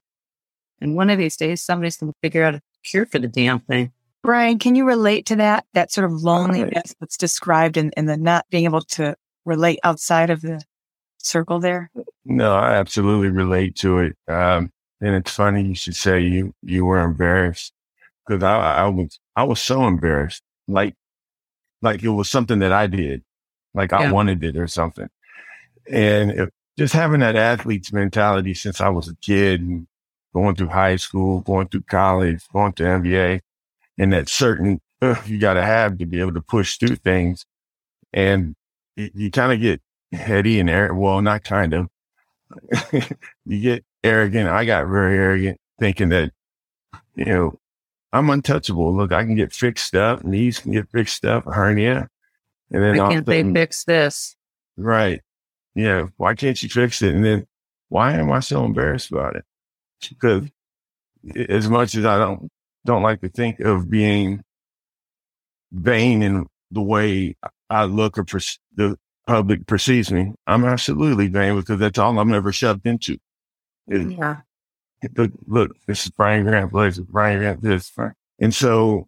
And 0.80 0.96
one 0.96 1.10
of 1.10 1.18
these 1.18 1.36
days, 1.36 1.62
somebody's 1.62 1.98
going 1.98 2.14
to 2.14 2.18
figure 2.22 2.44
out 2.44 2.56
a 2.56 2.62
cure 2.84 3.06
for 3.06 3.20
the 3.20 3.28
damn 3.28 3.60
thing. 3.60 3.92
Brian, 4.28 4.60
can 4.60 4.76
you 4.76 4.84
relate 4.84 5.26
to 5.28 5.38
that? 5.38 5.64
That 5.74 5.90
sort 5.90 6.04
of 6.04 6.12
loneliness 6.12 6.94
that's 7.00 7.16
described 7.16 7.78
in, 7.78 7.92
in 7.96 8.08
the 8.08 8.18
not 8.18 8.46
being 8.50 8.66
able 8.66 8.82
to 8.82 9.16
relate 9.46 9.80
outside 9.86 10.30
of 10.30 10.42
the 10.42 10.62
circle 11.18 11.62
there? 11.62 11.90
No, 12.26 12.54
I 12.54 12.74
absolutely 12.74 13.30
relate 13.30 13.78
to 13.78 14.00
it. 14.00 14.18
Um, 14.28 14.74
and 15.00 15.16
it's 15.16 15.32
funny 15.32 15.64
you 15.64 15.76
should 15.76 15.96
say 15.96 16.20
you, 16.20 16.54
you 16.62 16.84
were 16.84 17.00
embarrassed 17.00 17.72
because 18.28 18.44
I, 18.44 18.80
I 18.80 18.88
was, 18.90 19.18
I 19.38 19.46
was 19.46 19.62
so 19.62 19.88
embarrassed. 19.88 20.44
Like, 20.68 20.96
like 21.82 22.04
it 22.04 22.10
was 22.10 22.30
something 22.30 22.60
that 22.60 22.74
I 22.74 22.88
did. 22.88 23.24
Like 23.74 23.94
I 23.94 24.12
wanted 24.12 24.44
it 24.44 24.58
or 24.58 24.68
something. 24.68 25.08
And 25.90 26.32
it, 26.32 26.54
just 26.78 26.94
having 26.94 27.22
that 27.22 27.38
athlete's 27.38 27.94
mentality 27.94 28.56
since 28.56 28.82
I 28.82 28.90
was 28.90 29.08
a 29.08 29.16
kid 29.22 29.62
and 29.62 29.88
going 30.34 30.56
through 30.56 30.68
high 30.68 30.98
school, 30.98 31.40
going 31.40 31.70
through 31.70 31.84
college, 31.84 32.44
going 32.52 32.74
to 32.74 32.84
NBA 32.84 33.40
and 33.98 34.14
that 34.14 34.30
certain 34.30 34.80
uh, 35.02 35.16
you 35.26 35.38
got 35.38 35.54
to 35.54 35.64
have 35.64 35.98
to 35.98 36.06
be 36.06 36.20
able 36.20 36.34
to 36.34 36.42
push 36.42 36.78
through 36.78 36.96
things. 36.98 37.46
And 38.14 38.56
you, 38.96 39.10
you 39.14 39.32
kind 39.32 39.52
of 39.52 39.62
get 39.62 39.82
heady 40.12 40.60
and 40.60 40.70
arrogant. 40.70 41.00
Well, 41.00 41.22
not 41.22 41.44
kind 41.44 41.74
of. 41.74 41.88
you 43.46 43.62
get 43.62 43.86
arrogant. 44.04 44.50
I 44.50 44.66
got 44.66 44.88
very 44.88 45.18
arrogant 45.18 45.60
thinking 45.80 46.10
that, 46.10 46.32
you 47.16 47.26
know, 47.26 47.60
I'm 48.14 48.30
untouchable. 48.30 48.96
Look, 48.96 49.12
I 49.12 49.24
can 49.24 49.36
get 49.36 49.54
fixed 49.54 49.96
up. 49.96 50.24
Knees 50.24 50.60
can 50.60 50.72
get 50.72 50.90
fixed 50.90 51.26
up, 51.26 51.44
hernia. 51.46 52.08
And 52.72 52.84
then 52.84 52.98
why 52.98 53.14
can't 53.14 53.26
they 53.26 53.44
fix 53.44 53.84
this? 53.84 54.36
Right. 54.78 55.22
Yeah. 55.76 56.08
Why 56.18 56.34
can't 56.36 56.62
you 56.62 56.70
fix 56.70 57.02
it? 57.02 57.14
And 57.14 57.24
then 57.24 57.48
why 57.90 58.14
am 58.14 58.32
I 58.32 58.40
so 58.40 58.64
embarrassed 58.66 59.12
about 59.12 59.36
it? 59.36 59.46
Because 60.08 60.50
as 61.50 61.70
much 61.70 61.96
as 61.96 62.06
I 62.06 62.18
don't 62.18 62.50
don't 62.88 63.04
like 63.04 63.22
to 63.22 63.30
think 63.30 63.60
of 63.60 63.90
being 63.90 64.44
vain 65.72 66.24
in 66.24 66.48
the 66.72 66.82
way 66.82 67.36
I 67.70 67.84
look 67.84 68.18
or 68.18 68.24
per- 68.24 68.40
the 68.76 68.98
public 69.28 69.68
perceives 69.68 70.12
me. 70.12 70.34
I'm 70.48 70.66
absolutely 70.66 71.28
vain 71.28 71.60
because 71.60 71.80
that's 71.80 72.00
all 72.00 72.18
I'm 72.18 72.34
ever 72.34 72.52
shoved 72.52 72.88
into. 72.88 73.18
yeah. 73.88 74.38
Look, 75.16 75.32
look, 75.46 75.72
this 75.86 76.06
is 76.06 76.12
Brian 76.12 76.46
Grant 76.46 76.72
Blaze, 76.72 77.00
Brian 77.00 77.40
Grant 77.40 77.62
this. 77.62 77.92
And 78.40 78.54
so 78.54 79.08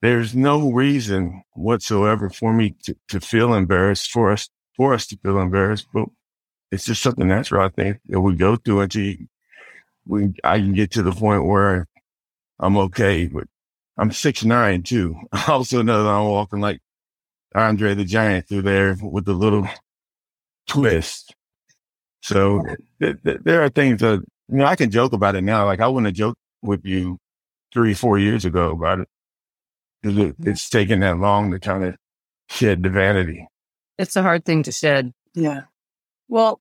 there's 0.00 0.34
no 0.34 0.70
reason 0.70 1.42
whatsoever 1.54 2.30
for 2.30 2.52
me 2.52 2.76
to, 2.84 2.94
to 3.08 3.20
feel 3.20 3.54
embarrassed 3.54 4.12
for 4.12 4.30
us, 4.30 4.48
for 4.76 4.94
us 4.94 5.06
to 5.08 5.18
feel 5.24 5.40
embarrassed, 5.40 5.88
but 5.92 6.06
it's 6.70 6.84
just 6.84 7.02
something 7.02 7.26
natural. 7.26 7.64
I 7.64 7.70
think 7.70 7.98
that 8.06 8.20
we 8.20 8.36
go 8.36 8.56
through 8.56 8.82
until 8.82 9.14
we, 10.06 10.34
I 10.44 10.58
can 10.58 10.74
get 10.74 10.92
to 10.92 11.02
the 11.02 11.12
point 11.12 11.46
where 11.46 11.88
I'm 12.58 12.76
okay. 12.76 13.26
But 13.26 13.44
I'm 13.96 14.12
six 14.12 14.44
nine 14.44 14.82
too. 14.82 15.16
I 15.32 15.44
also 15.48 15.82
know 15.82 16.04
that 16.04 16.10
I'm 16.10 16.26
walking 16.26 16.60
like 16.60 16.80
Andre 17.54 17.94
the 17.94 18.04
Giant 18.04 18.48
through 18.48 18.62
there 18.62 18.96
with 19.00 19.24
the 19.24 19.34
little 19.34 19.68
twist. 20.68 21.34
So 22.22 22.62
th- 23.00 23.16
th- 23.24 23.40
there 23.44 23.62
are 23.62 23.68
things 23.68 24.00
that 24.00 24.22
you 24.48 24.58
know 24.58 24.66
I 24.66 24.76
can 24.76 24.90
joke 24.90 25.12
about 25.12 25.36
it 25.36 25.42
now. 25.42 25.64
Like 25.64 25.80
I 25.80 25.88
wouldn't 25.88 26.06
have 26.06 26.14
joked 26.14 26.38
with 26.62 26.84
you 26.84 27.18
three, 27.72 27.94
four 27.94 28.18
years 28.18 28.44
ago 28.44 28.70
about 28.70 29.00
it 29.00 29.08
because 30.02 30.18
it, 30.18 30.36
it's 30.40 30.68
taken 30.68 31.00
that 31.00 31.18
long 31.18 31.50
to 31.50 31.60
kind 31.60 31.84
of 31.84 31.96
shed 32.48 32.82
the 32.82 32.90
vanity. 32.90 33.46
It's 33.98 34.16
a 34.16 34.22
hard 34.22 34.44
thing 34.44 34.62
to 34.64 34.72
shed. 34.72 35.12
Yeah. 35.34 35.62
Well, 36.28 36.60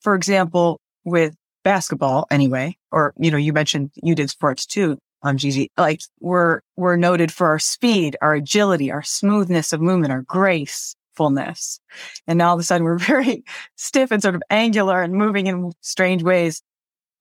for 0.00 0.14
example, 0.14 0.80
with 1.04 1.34
basketball 1.64 2.26
anyway, 2.30 2.76
or, 2.90 3.12
you 3.18 3.30
know, 3.30 3.36
you 3.36 3.52
mentioned 3.52 3.90
you 4.02 4.14
did 4.14 4.30
sports 4.30 4.66
too 4.66 4.98
on 5.22 5.38
Gigi. 5.38 5.70
Like 5.76 6.00
we're, 6.20 6.60
we're 6.76 6.96
noted 6.96 7.32
for 7.32 7.48
our 7.48 7.58
speed, 7.58 8.16
our 8.20 8.34
agility, 8.34 8.90
our 8.90 9.02
smoothness 9.02 9.72
of 9.72 9.80
movement, 9.80 10.12
our 10.12 10.22
gracefulness. 10.22 11.80
And 12.26 12.38
now 12.38 12.48
all 12.48 12.54
of 12.54 12.60
a 12.60 12.62
sudden 12.62 12.84
we're 12.84 12.98
very 12.98 13.44
stiff 13.76 14.10
and 14.10 14.22
sort 14.22 14.34
of 14.34 14.42
angular 14.50 15.02
and 15.02 15.14
moving 15.14 15.46
in 15.46 15.72
strange 15.80 16.22
ways. 16.22 16.62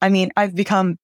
I 0.01 0.09
mean, 0.09 0.31
I've 0.37 0.55
become, 0.55 0.97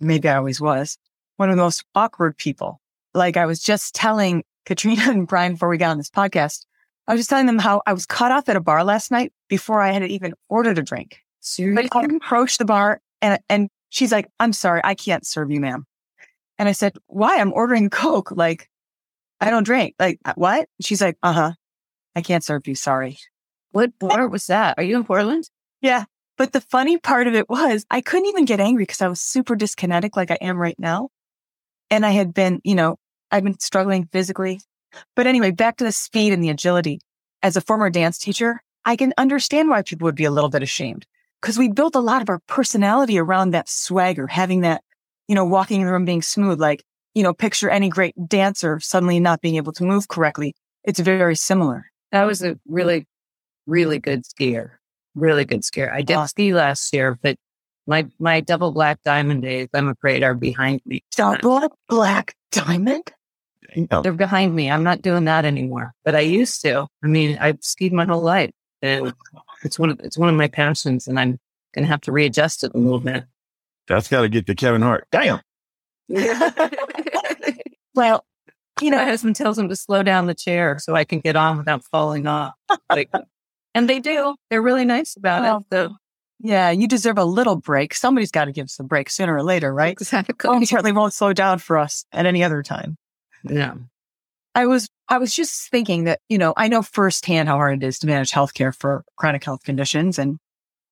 maybe 0.00 0.28
I 0.28 0.36
always 0.36 0.60
was, 0.60 0.98
one 1.36 1.50
of 1.50 1.56
the 1.56 1.62
most 1.62 1.84
awkward 1.94 2.36
people. 2.36 2.80
Like 3.14 3.36
I 3.36 3.46
was 3.46 3.62
just 3.62 3.94
telling 3.94 4.44
Katrina 4.66 5.02
and 5.10 5.26
Brian 5.26 5.52
before 5.52 5.68
we 5.68 5.78
got 5.78 5.90
on 5.90 5.98
this 5.98 6.10
podcast, 6.10 6.66
I 7.06 7.12
was 7.12 7.20
just 7.20 7.30
telling 7.30 7.46
them 7.46 7.58
how 7.58 7.82
I 7.86 7.92
was 7.92 8.06
cut 8.06 8.32
off 8.32 8.48
at 8.48 8.56
a 8.56 8.60
bar 8.60 8.82
last 8.82 9.10
night 9.10 9.32
before 9.48 9.80
I 9.80 9.92
had 9.92 10.04
even 10.04 10.32
ordered 10.48 10.78
a 10.78 10.82
drink. 10.82 11.18
Seriously? 11.40 11.88
I 11.92 12.04
approached 12.04 12.58
the 12.58 12.64
bar 12.64 13.00
and, 13.20 13.38
and 13.50 13.68
she's 13.90 14.10
like, 14.10 14.26
I'm 14.40 14.54
sorry, 14.54 14.80
I 14.82 14.94
can't 14.94 15.26
serve 15.26 15.50
you, 15.50 15.60
ma'am. 15.60 15.84
And 16.58 16.68
I 16.68 16.72
said, 16.72 16.96
why? 17.06 17.38
I'm 17.38 17.52
ordering 17.52 17.90
Coke. 18.02 18.30
Like, 18.30 18.68
I 19.40 19.50
don't 19.50 19.64
drink. 19.64 19.94
Like, 19.98 20.20
uh, 20.24 20.34
what? 20.36 20.68
She's 20.80 21.00
like, 21.00 21.18
uh 21.22 21.32
huh. 21.32 21.52
I 22.16 22.22
can't 22.22 22.44
serve 22.44 22.66
you. 22.66 22.74
Sorry. 22.74 23.18
What 23.72 23.92
bar 23.98 24.28
was 24.28 24.46
that? 24.46 24.74
Are 24.78 24.84
you 24.84 24.96
in 24.96 25.04
Portland? 25.04 25.48
Yeah. 25.80 26.04
But 26.36 26.52
the 26.52 26.60
funny 26.60 26.98
part 26.98 27.26
of 27.26 27.34
it 27.34 27.48
was 27.48 27.84
I 27.90 28.00
couldn't 28.00 28.28
even 28.28 28.44
get 28.44 28.60
angry 28.60 28.82
because 28.82 29.02
I 29.02 29.08
was 29.08 29.20
super 29.20 29.56
dyskinetic 29.56 30.16
like 30.16 30.30
I 30.30 30.38
am 30.40 30.58
right 30.58 30.78
now. 30.78 31.10
And 31.90 32.04
I 32.04 32.10
had 32.10 32.34
been, 32.34 32.60
you 32.64 32.74
know, 32.74 32.96
I've 33.30 33.44
been 33.44 33.58
struggling 33.60 34.08
physically. 34.10 34.60
But 35.14 35.26
anyway, 35.26 35.50
back 35.50 35.76
to 35.76 35.84
the 35.84 35.92
speed 35.92 36.32
and 36.32 36.42
the 36.42 36.50
agility. 36.50 37.00
As 37.42 37.56
a 37.56 37.60
former 37.60 37.90
dance 37.90 38.18
teacher, 38.18 38.62
I 38.84 38.96
can 38.96 39.12
understand 39.18 39.68
why 39.68 39.82
people 39.82 40.06
would 40.06 40.14
be 40.14 40.24
a 40.24 40.30
little 40.30 40.50
bit 40.50 40.62
ashamed 40.62 41.06
because 41.40 41.58
we 41.58 41.68
built 41.68 41.94
a 41.94 42.00
lot 42.00 42.22
of 42.22 42.30
our 42.30 42.40
personality 42.46 43.18
around 43.18 43.50
that 43.50 43.68
swagger, 43.68 44.26
having 44.26 44.62
that 44.62 44.82
you 45.28 45.34
know, 45.34 45.44
walking 45.44 45.80
in 45.80 45.86
the 45.86 45.92
room 45.92 46.04
being 46.04 46.22
smooth, 46.22 46.60
like, 46.60 46.84
you 47.14 47.22
know, 47.22 47.32
picture 47.32 47.70
any 47.70 47.88
great 47.88 48.14
dancer 48.28 48.80
suddenly 48.80 49.20
not 49.20 49.40
being 49.40 49.56
able 49.56 49.72
to 49.72 49.84
move 49.84 50.08
correctly. 50.08 50.54
It's 50.84 51.00
very 51.00 51.36
similar. 51.36 51.86
That 52.12 52.24
was 52.24 52.42
a 52.42 52.58
really, 52.66 53.06
really 53.66 53.98
good 53.98 54.24
skier. 54.24 54.72
Really 55.14 55.44
good 55.44 55.62
skier. 55.62 55.92
I 55.92 56.02
did 56.02 56.26
ski 56.26 56.52
last 56.52 56.92
year, 56.92 57.18
but 57.22 57.36
my 57.86 58.06
my 58.18 58.40
double 58.40 58.72
black 58.72 59.00
diamond 59.04 59.42
days, 59.42 59.68
I'm 59.74 59.88
afraid, 59.88 60.22
are 60.22 60.34
behind 60.34 60.80
me. 60.86 61.02
Double 61.16 61.76
black 61.88 62.34
diamond? 62.50 63.12
They're 64.02 64.12
behind 64.12 64.54
me. 64.54 64.70
I'm 64.70 64.84
not 64.84 65.02
doing 65.02 65.24
that 65.24 65.44
anymore. 65.44 65.92
But 66.04 66.14
I 66.14 66.20
used 66.20 66.62
to. 66.62 66.86
I 67.02 67.06
mean, 67.06 67.38
I've 67.40 67.58
skied 67.60 67.92
my 67.92 68.04
whole 68.04 68.22
life. 68.22 68.50
And 68.82 69.12
it's 69.62 69.78
one 69.78 69.90
of 69.90 70.00
it's 70.00 70.18
one 70.18 70.28
of 70.28 70.34
my 70.34 70.48
passions 70.48 71.08
and 71.08 71.18
I'm 71.18 71.38
gonna 71.74 71.86
have 71.86 72.02
to 72.02 72.12
readjust 72.12 72.64
it 72.64 72.74
a 72.74 72.78
little 72.78 73.00
bit. 73.00 73.24
That's 73.88 74.08
got 74.08 74.22
to 74.22 74.28
get 74.28 74.46
to 74.46 74.54
Kevin 74.54 74.82
Hart. 74.82 75.06
Damn. 75.10 75.40
well, 77.94 78.24
you 78.80 78.90
know, 78.90 78.96
my 78.98 79.04
husband 79.04 79.36
tells 79.36 79.58
him 79.58 79.68
to 79.68 79.76
slow 79.76 80.02
down 80.02 80.26
the 80.26 80.34
chair 80.34 80.78
so 80.78 80.94
I 80.94 81.04
can 81.04 81.20
get 81.20 81.36
on 81.36 81.58
without 81.58 81.84
falling 81.84 82.26
off. 82.26 82.54
Like, 82.90 83.10
and 83.74 83.88
they 83.88 84.00
do. 84.00 84.36
They're 84.50 84.62
really 84.62 84.84
nice 84.84 85.16
about 85.16 85.42
well, 85.42 85.58
it. 85.58 85.66
So. 85.72 85.96
Yeah, 86.40 86.70
you 86.70 86.88
deserve 86.88 87.16
a 87.16 87.24
little 87.24 87.56
break. 87.56 87.94
Somebody's 87.94 88.30
got 88.30 88.46
to 88.46 88.52
give 88.52 88.64
us 88.64 88.78
a 88.78 88.84
break 88.84 89.08
sooner 89.08 89.34
or 89.34 89.42
later, 89.42 89.72
right? 89.72 89.92
Exactly. 89.92 90.34
Well, 90.44 90.64
certainly 90.66 90.92
won't 90.92 91.14
slow 91.14 91.32
down 91.32 91.58
for 91.58 91.78
us 91.78 92.04
at 92.12 92.26
any 92.26 92.42
other 92.42 92.62
time. 92.62 92.96
Yeah. 93.44 93.74
I 94.54 94.66
was 94.66 94.88
I 95.08 95.18
was 95.18 95.34
just 95.34 95.70
thinking 95.70 96.04
that, 96.04 96.20
you 96.28 96.38
know, 96.38 96.54
I 96.56 96.68
know 96.68 96.82
firsthand 96.82 97.48
how 97.48 97.56
hard 97.56 97.82
it 97.82 97.86
is 97.86 97.98
to 98.00 98.06
manage 98.06 98.30
healthcare 98.30 98.74
for 98.74 99.04
chronic 99.16 99.44
health 99.44 99.64
conditions. 99.64 100.18
And 100.18 100.38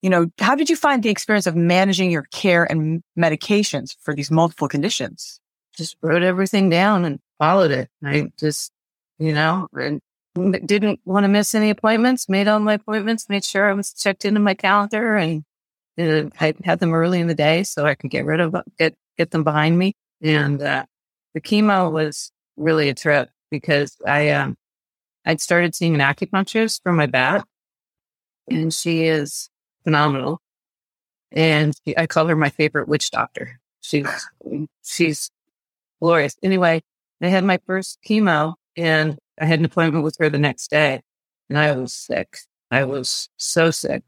you 0.02 0.10
know, 0.10 0.26
how 0.40 0.56
did 0.56 0.68
you 0.68 0.76
find 0.76 1.02
the 1.02 1.10
experience 1.10 1.46
of 1.46 1.54
managing 1.54 2.10
your 2.10 2.24
care 2.32 2.64
and 2.64 3.02
medications 3.16 3.96
for 4.00 4.14
these 4.14 4.30
multiple 4.30 4.68
conditions? 4.68 5.40
Just 5.76 5.96
wrote 6.02 6.24
everything 6.24 6.68
down 6.68 7.04
and 7.04 7.20
followed 7.38 7.70
it. 7.70 7.88
I 8.04 8.30
just, 8.38 8.72
you 9.18 9.32
know, 9.32 9.68
didn't 10.34 11.00
want 11.04 11.24
to 11.24 11.28
miss 11.28 11.54
any 11.54 11.70
appointments, 11.70 12.28
made 12.28 12.48
all 12.48 12.58
my 12.58 12.74
appointments, 12.74 13.28
made 13.28 13.44
sure 13.44 13.70
I 13.70 13.74
was 13.74 13.92
checked 13.92 14.24
into 14.24 14.40
my 14.40 14.54
calendar 14.54 15.16
and 15.16 15.44
I 15.98 16.54
had 16.64 16.80
them 16.80 16.94
early 16.94 17.20
in 17.20 17.28
the 17.28 17.34
day 17.34 17.62
so 17.62 17.86
I 17.86 17.94
could 17.94 18.10
get 18.10 18.24
rid 18.24 18.40
of, 18.40 18.56
get, 18.78 18.94
get 19.16 19.30
them 19.30 19.44
behind 19.44 19.78
me. 19.78 19.94
And, 20.20 20.60
uh, 20.60 20.84
the 21.34 21.40
chemo 21.40 21.90
was 21.90 22.32
really 22.56 22.88
a 22.88 22.94
trip 22.94 23.30
because 23.50 23.96
I, 24.06 24.30
um, 24.30 24.56
I'd 25.24 25.40
started 25.40 25.74
seeing 25.74 25.94
an 25.94 26.00
acupuncturist 26.00 26.80
for 26.82 26.92
my 26.92 27.06
back 27.06 27.44
and 28.50 28.74
she 28.74 29.04
is 29.04 29.48
phenomenal. 29.84 30.40
And 31.30 31.74
I 31.96 32.06
call 32.06 32.26
her 32.26 32.36
my 32.36 32.50
favorite 32.50 32.88
witch 32.88 33.10
doctor. 33.10 33.60
She's, 33.80 34.06
she's 34.84 35.30
glorious. 36.00 36.36
Anyway, 36.42 36.82
I 37.20 37.28
had 37.28 37.44
my 37.44 37.58
first 37.66 37.98
chemo 38.06 38.54
and 38.76 39.18
I 39.40 39.46
had 39.46 39.58
an 39.58 39.64
appointment 39.64 40.04
with 40.04 40.16
her 40.18 40.28
the 40.28 40.38
next 40.38 40.70
day 40.70 41.00
and 41.48 41.58
I 41.58 41.72
was 41.72 41.92
sick. 41.92 42.38
I 42.70 42.84
was 42.84 43.28
so 43.36 43.70
sick. 43.70 44.02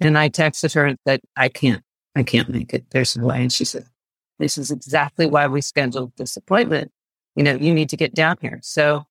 And 0.00 0.16
I 0.16 0.28
texted 0.28 0.74
her 0.74 0.86
and 0.86 0.98
said, 1.06 1.20
I 1.36 1.48
can't, 1.48 1.82
I 2.14 2.22
can't 2.22 2.48
make 2.48 2.72
it. 2.72 2.86
There's 2.90 3.16
no 3.16 3.26
way. 3.26 3.42
And 3.42 3.52
she 3.52 3.64
said, 3.64 3.84
this 4.38 4.56
is 4.56 4.70
exactly 4.70 5.26
why 5.26 5.46
we 5.48 5.60
scheduled 5.60 6.12
this 6.16 6.36
appointment. 6.36 6.92
You 7.34 7.42
know, 7.42 7.54
you 7.54 7.74
need 7.74 7.88
to 7.90 7.96
get 7.96 8.14
down 8.14 8.36
here. 8.40 8.60
So 8.62 9.04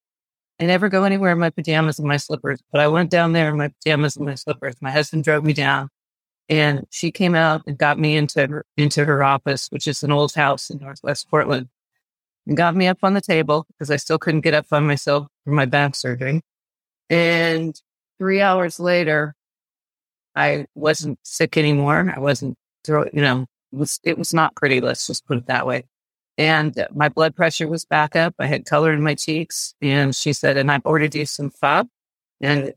I 0.59 0.65
never 0.65 0.89
go 0.89 1.03
anywhere 1.03 1.33
in 1.33 1.39
my 1.39 1.49
pajamas 1.49 1.99
and 1.99 2.07
my 2.07 2.17
slippers, 2.17 2.61
but 2.71 2.81
I 2.81 2.87
went 2.87 3.11
down 3.11 3.33
there 3.33 3.49
in 3.49 3.57
my 3.57 3.67
pajamas 3.67 4.15
and 4.15 4.25
my 4.25 4.35
slippers. 4.35 4.75
My 4.81 4.91
husband 4.91 5.23
drove 5.23 5.43
me 5.43 5.53
down 5.53 5.89
and 6.49 6.85
she 6.89 7.11
came 7.11 7.35
out 7.35 7.61
and 7.67 7.77
got 7.77 7.99
me 7.99 8.15
into 8.15 8.47
her, 8.47 8.65
into 8.77 9.05
her 9.05 9.23
office, 9.23 9.67
which 9.69 9.87
is 9.87 10.03
an 10.03 10.11
old 10.11 10.33
house 10.33 10.69
in 10.69 10.79
Northwest 10.79 11.29
Portland 11.29 11.69
and 12.45 12.55
got 12.55 12.75
me 12.75 12.87
up 12.87 12.99
on 13.03 13.13
the 13.13 13.21
table 13.21 13.65
because 13.67 13.91
I 13.91 13.97
still 13.97 14.17
couldn't 14.17 14.41
get 14.41 14.53
up 14.53 14.69
by 14.69 14.79
myself 14.79 15.27
for 15.43 15.51
my 15.51 15.65
back 15.65 15.95
surgery. 15.95 16.41
And 17.09 17.79
three 18.17 18.41
hours 18.41 18.79
later, 18.79 19.35
I 20.35 20.67
wasn't 20.75 21.19
sick 21.23 21.57
anymore. 21.57 22.13
I 22.15 22.19
wasn't, 22.19 22.57
throw, 22.83 23.05
you 23.11 23.21
know, 23.21 23.45
it 23.73 23.77
was, 23.77 23.99
it 24.03 24.17
was 24.17 24.33
not 24.33 24.55
pretty. 24.55 24.79
Let's 24.79 25.07
just 25.07 25.25
put 25.25 25.37
it 25.37 25.47
that 25.47 25.67
way. 25.67 25.83
And 26.37 26.87
my 26.93 27.09
blood 27.09 27.35
pressure 27.35 27.67
was 27.67 27.83
back 27.83 28.15
up. 28.15 28.35
I 28.39 28.45
had 28.45 28.65
color 28.65 28.93
in 28.93 29.01
my 29.01 29.15
cheeks. 29.15 29.73
And 29.81 30.15
she 30.15 30.33
said, 30.33 30.55
and 30.55 30.71
I've 30.71 30.85
ordered 30.85 31.15
you 31.15 31.25
some 31.25 31.49
pho. 31.49 31.85
And 32.39 32.73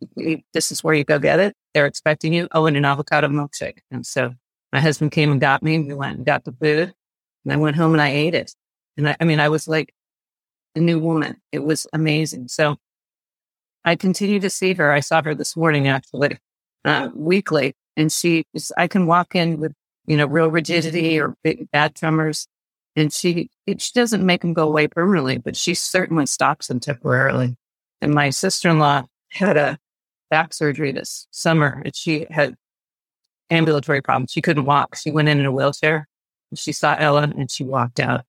this 0.54 0.72
is 0.72 0.82
where 0.82 0.94
you 0.94 1.04
go 1.04 1.18
get 1.18 1.38
it. 1.38 1.54
They're 1.74 1.86
expecting 1.86 2.32
you. 2.32 2.48
Oh, 2.52 2.66
and 2.66 2.76
an 2.76 2.84
avocado 2.84 3.28
milkshake. 3.28 3.78
And 3.90 4.04
so 4.04 4.32
my 4.72 4.80
husband 4.80 5.12
came 5.12 5.30
and 5.30 5.40
got 5.40 5.62
me. 5.62 5.78
We 5.78 5.94
went 5.94 6.16
and 6.16 6.26
got 6.26 6.44
the 6.44 6.52
food. 6.52 6.92
And 7.44 7.52
I 7.52 7.56
went 7.56 7.76
home 7.76 7.92
and 7.92 8.02
I 8.02 8.08
ate 8.08 8.34
it. 8.34 8.54
And 8.96 9.08
I, 9.08 9.16
I 9.20 9.24
mean, 9.24 9.40
I 9.40 9.48
was 9.48 9.66
like 9.68 9.94
a 10.74 10.80
new 10.80 10.98
woman. 10.98 11.40
It 11.52 11.60
was 11.60 11.86
amazing. 11.92 12.48
So 12.48 12.76
I 13.84 13.96
continue 13.96 14.40
to 14.40 14.50
see 14.50 14.74
her. 14.74 14.92
I 14.92 15.00
saw 15.00 15.22
her 15.22 15.34
this 15.34 15.56
morning 15.56 15.88
actually, 15.88 16.38
uh, 16.84 17.08
weekly, 17.14 17.74
and 17.96 18.12
she 18.12 18.44
is, 18.52 18.72
I 18.76 18.88
can 18.88 19.06
walk 19.06 19.34
in 19.34 19.58
with, 19.58 19.72
you 20.06 20.16
know, 20.16 20.26
real 20.26 20.48
rigidity 20.48 21.18
or 21.18 21.36
big, 21.42 21.70
bad 21.70 21.94
tremors. 21.94 22.46
And 22.96 23.12
she, 23.12 23.48
it, 23.66 23.80
she 23.80 23.92
doesn't 23.94 24.26
make 24.26 24.42
them 24.42 24.52
go 24.52 24.66
away 24.66 24.88
permanently, 24.88 25.38
but 25.38 25.56
she 25.56 25.74
certainly 25.74 26.26
stops 26.26 26.66
them 26.66 26.80
temporarily. 26.80 27.56
And 28.02 28.12
my 28.12 28.30
sister-in-law 28.30 29.04
had 29.30 29.56
a 29.56 29.78
back 30.30 30.54
surgery 30.54 30.92
this 30.92 31.26
summer 31.30 31.82
and 31.84 31.94
she 31.94 32.26
had 32.30 32.54
ambulatory 33.50 34.00
problems. 34.00 34.30
She 34.30 34.40
couldn't 34.40 34.64
walk. 34.64 34.96
She 34.96 35.10
went 35.10 35.28
in 35.28 35.40
in 35.40 35.46
a 35.46 35.52
wheelchair. 35.52 36.06
She 36.54 36.72
saw 36.72 36.96
Ella 36.98 37.22
and 37.22 37.50
she 37.50 37.64
walked 37.64 38.00
out. 38.00 38.20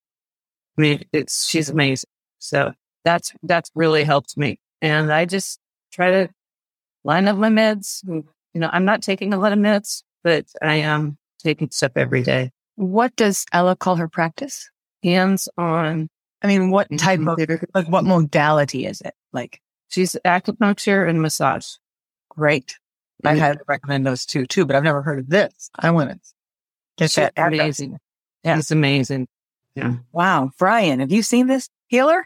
I 0.77 0.81
mean, 0.81 1.05
it's, 1.13 1.47
she's 1.47 1.69
amazing. 1.69 2.09
So 2.39 2.73
that's, 3.03 3.33
that's 3.43 3.71
really 3.75 4.03
helped 4.03 4.37
me. 4.37 4.59
And 4.81 5.11
I 5.11 5.25
just 5.25 5.59
try 5.91 6.11
to 6.11 6.29
line 7.03 7.27
up 7.27 7.37
my 7.37 7.49
meds. 7.49 8.01
You 8.07 8.25
know, 8.55 8.69
I'm 8.71 8.85
not 8.85 9.01
taking 9.01 9.33
a 9.33 9.37
lot 9.37 9.53
of 9.53 9.59
meds, 9.59 10.03
but 10.23 10.45
I 10.61 10.75
am 10.75 11.17
taking 11.39 11.69
stuff 11.71 11.91
every 11.95 12.23
day. 12.23 12.51
What 12.75 13.15
does 13.15 13.45
Ella 13.53 13.75
call 13.75 13.95
her 13.95 14.07
practice? 14.07 14.69
Hands 15.03 15.47
on. 15.57 16.09
I 16.41 16.47
mean, 16.47 16.71
what 16.71 16.87
type 16.97 17.19
mm-hmm. 17.19 17.51
of, 17.51 17.65
like, 17.75 17.87
what 17.87 18.03
modality 18.03 18.85
is 18.85 19.01
it? 19.01 19.13
Like, 19.33 19.59
she's 19.89 20.15
acupuncture 20.25 21.07
and 21.07 21.21
massage. 21.21 21.67
Great. 22.35 22.77
I 23.23 23.35
had 23.35 23.59
recommend 23.67 24.05
those 24.05 24.25
two 24.25 24.45
too, 24.45 24.65
but 24.65 24.75
I've 24.75 24.83
never 24.83 25.01
heard 25.01 25.19
of 25.19 25.29
this. 25.29 25.69
I 25.77 25.91
want 25.91 26.09
to 26.09 26.19
get 26.97 27.11
that. 27.11 27.33
Amazing. 27.37 27.97
Yeah. 28.43 28.57
It's 28.57 28.71
amazing. 28.71 29.27
Yeah. 29.75 29.97
Wow. 30.11 30.51
Brian, 30.57 30.99
have 30.99 31.11
you 31.11 31.21
seen 31.21 31.47
this 31.47 31.69
healer? 31.87 32.25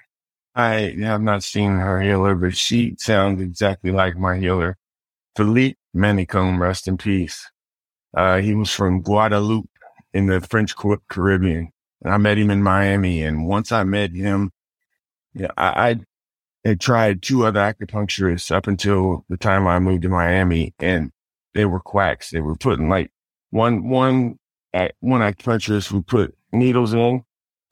I 0.56 0.96
have 1.02 1.22
not 1.22 1.44
seen 1.44 1.72
her 1.72 2.02
healer, 2.02 2.34
but 2.36 2.56
she 2.56 2.96
sounds 2.98 3.42
exactly 3.42 3.92
like 3.92 4.16
my 4.16 4.38
healer. 4.38 4.78
Philippe 5.36 5.76
Manicombe, 5.94 6.60
rest 6.60 6.88
in 6.88 6.98
peace. 6.98 7.50
Uh, 8.16 8.38
he 8.38 8.56
was 8.56 8.72
from 8.72 9.02
Guadeloupe 9.02 9.70
in 10.14 10.28
the 10.28 10.40
French 10.40 10.76
Caribbean. 11.10 11.72
And 12.02 12.14
I 12.14 12.18
met 12.18 12.38
him 12.38 12.50
in 12.50 12.64
Miami. 12.64 13.24
And 13.24 13.48
once 13.48 13.72
I 13.74 13.84
met 13.84 14.12
him, 14.12 14.52
yeah, 15.34 15.52
I, 15.58 15.90
I 15.90 16.00
had 16.66 16.82
tried 16.82 17.22
two 17.22 17.46
other 17.46 17.60
acupuncturists 17.60 18.52
up 18.52 18.68
until 18.68 19.24
the 19.30 19.38
time 19.38 19.68
I 19.68 19.80
moved 19.80 20.02
to 20.02 20.10
Miami 20.10 20.74
and 20.80 21.12
they 21.54 21.66
were 21.66 21.80
quacks. 21.80 22.32
They 22.32 22.42
were 22.42 22.56
putting 22.56 22.90
like 22.90 23.12
one, 23.52 23.88
one, 23.88 24.40
one 25.00 25.22
acupuncturist 25.22 25.92
would 25.92 26.08
put 26.08 26.36
needles 26.52 26.94
in 26.94 27.24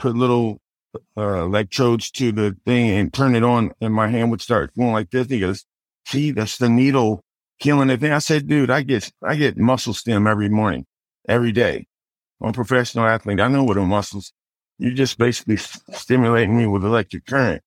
put 0.03 0.15
little 0.15 0.59
uh, 1.17 1.45
electrodes 1.45 2.11
to 2.11 2.31
the 2.31 2.55
thing 2.65 2.91
and 2.91 3.13
turn 3.13 3.35
it 3.35 3.43
on, 3.43 3.71
and 3.81 3.93
my 3.93 4.07
hand 4.09 4.31
would 4.31 4.41
start 4.41 4.75
going 4.77 4.91
like 4.91 5.09
this. 5.11 5.27
He 5.27 5.39
goes, 5.39 5.65
"See, 6.05 6.31
that's 6.31 6.57
the 6.57 6.69
needle 6.69 7.23
killing 7.59 7.87
the 7.87 7.97
thing." 7.97 8.11
I 8.11 8.19
said, 8.19 8.47
"Dude, 8.47 8.69
I 8.69 8.83
get 8.83 9.11
I 9.23 9.35
get 9.35 9.57
muscle 9.57 9.93
stim 9.93 10.27
every 10.27 10.49
morning, 10.49 10.85
every 11.27 11.51
day. 11.51 11.87
I'm 12.41 12.49
a 12.49 12.53
professional 12.53 13.05
athlete. 13.05 13.39
I 13.39 13.47
know 13.47 13.63
what 13.63 13.77
are 13.77 13.85
muscles. 13.85 14.33
You're 14.77 14.93
just 14.93 15.17
basically 15.17 15.57
stimulating 15.57 16.57
me 16.57 16.67
with 16.67 16.83
electric 16.83 17.25
current." 17.25 17.63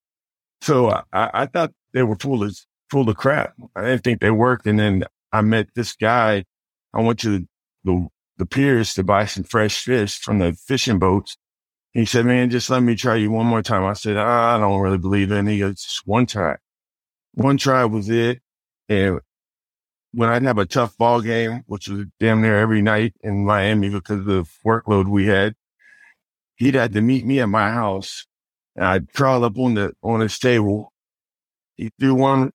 So 0.61 0.87
uh, 0.87 1.03
I, 1.13 1.29
I 1.33 1.45
thought 1.45 1.73
they 1.93 2.03
were 2.03 2.15
full 2.15 2.43
of 2.43 2.57
full 2.89 3.09
of 3.09 3.17
crap. 3.17 3.53
I 3.75 3.81
didn't 3.81 4.03
think 4.03 4.21
they 4.21 4.31
worked. 4.31 4.65
And 4.65 4.79
then 4.79 5.03
I 5.31 5.41
met 5.41 5.67
this 5.75 5.93
guy. 5.93 6.45
I 6.93 7.01
went 7.01 7.19
to 7.19 7.45
the, 7.83 8.07
the, 8.37 8.45
piers 8.45 8.93
to 8.93 9.03
buy 9.03 9.25
some 9.25 9.43
fresh 9.43 9.83
fish 9.83 10.19
from 10.19 10.39
the 10.39 10.53
fishing 10.53 10.99
boats 10.99 11.37
he 11.97 12.05
said, 12.05 12.27
man, 12.27 12.51
just 12.51 12.69
let 12.69 12.83
me 12.83 12.95
try 12.95 13.15
you 13.15 13.31
one 13.31 13.47
more 13.47 13.63
time. 13.63 13.83
I 13.83 13.93
said, 13.93 14.17
I 14.17 14.59
don't 14.59 14.81
really 14.81 14.99
believe 14.99 15.31
it. 15.31 15.39
And 15.39 15.49
he 15.49 15.57
goes, 15.57 15.81
just 15.81 16.05
one 16.05 16.27
try. 16.27 16.57
One 17.33 17.57
try 17.57 17.85
was 17.85 18.07
it. 18.07 18.39
And 18.87 19.19
when 20.11 20.29
I'd 20.29 20.43
have 20.43 20.59
a 20.59 20.67
tough 20.67 20.95
ball 20.95 21.21
game, 21.21 21.63
which 21.65 21.87
was 21.89 22.05
damn 22.19 22.43
near 22.43 22.59
every 22.59 22.83
night 22.83 23.15
in 23.21 23.47
Miami 23.47 23.89
because 23.89 24.19
of 24.19 24.25
the 24.25 24.45
workload 24.63 25.07
we 25.07 25.25
had, 25.25 25.55
he'd 26.53 26.75
had 26.75 26.93
to 26.93 27.01
meet 27.01 27.25
me 27.25 27.39
at 27.39 27.49
my 27.49 27.71
house 27.71 28.27
and 28.77 28.85
I'd 28.85 29.13
crawl 29.13 29.43
up 29.43 29.57
on 29.57 29.73
the, 29.73 29.93
on 30.03 30.21
his 30.21 30.39
table. 30.39 30.93
He 31.75 31.91
threw 31.99 32.15
one 32.15 32.51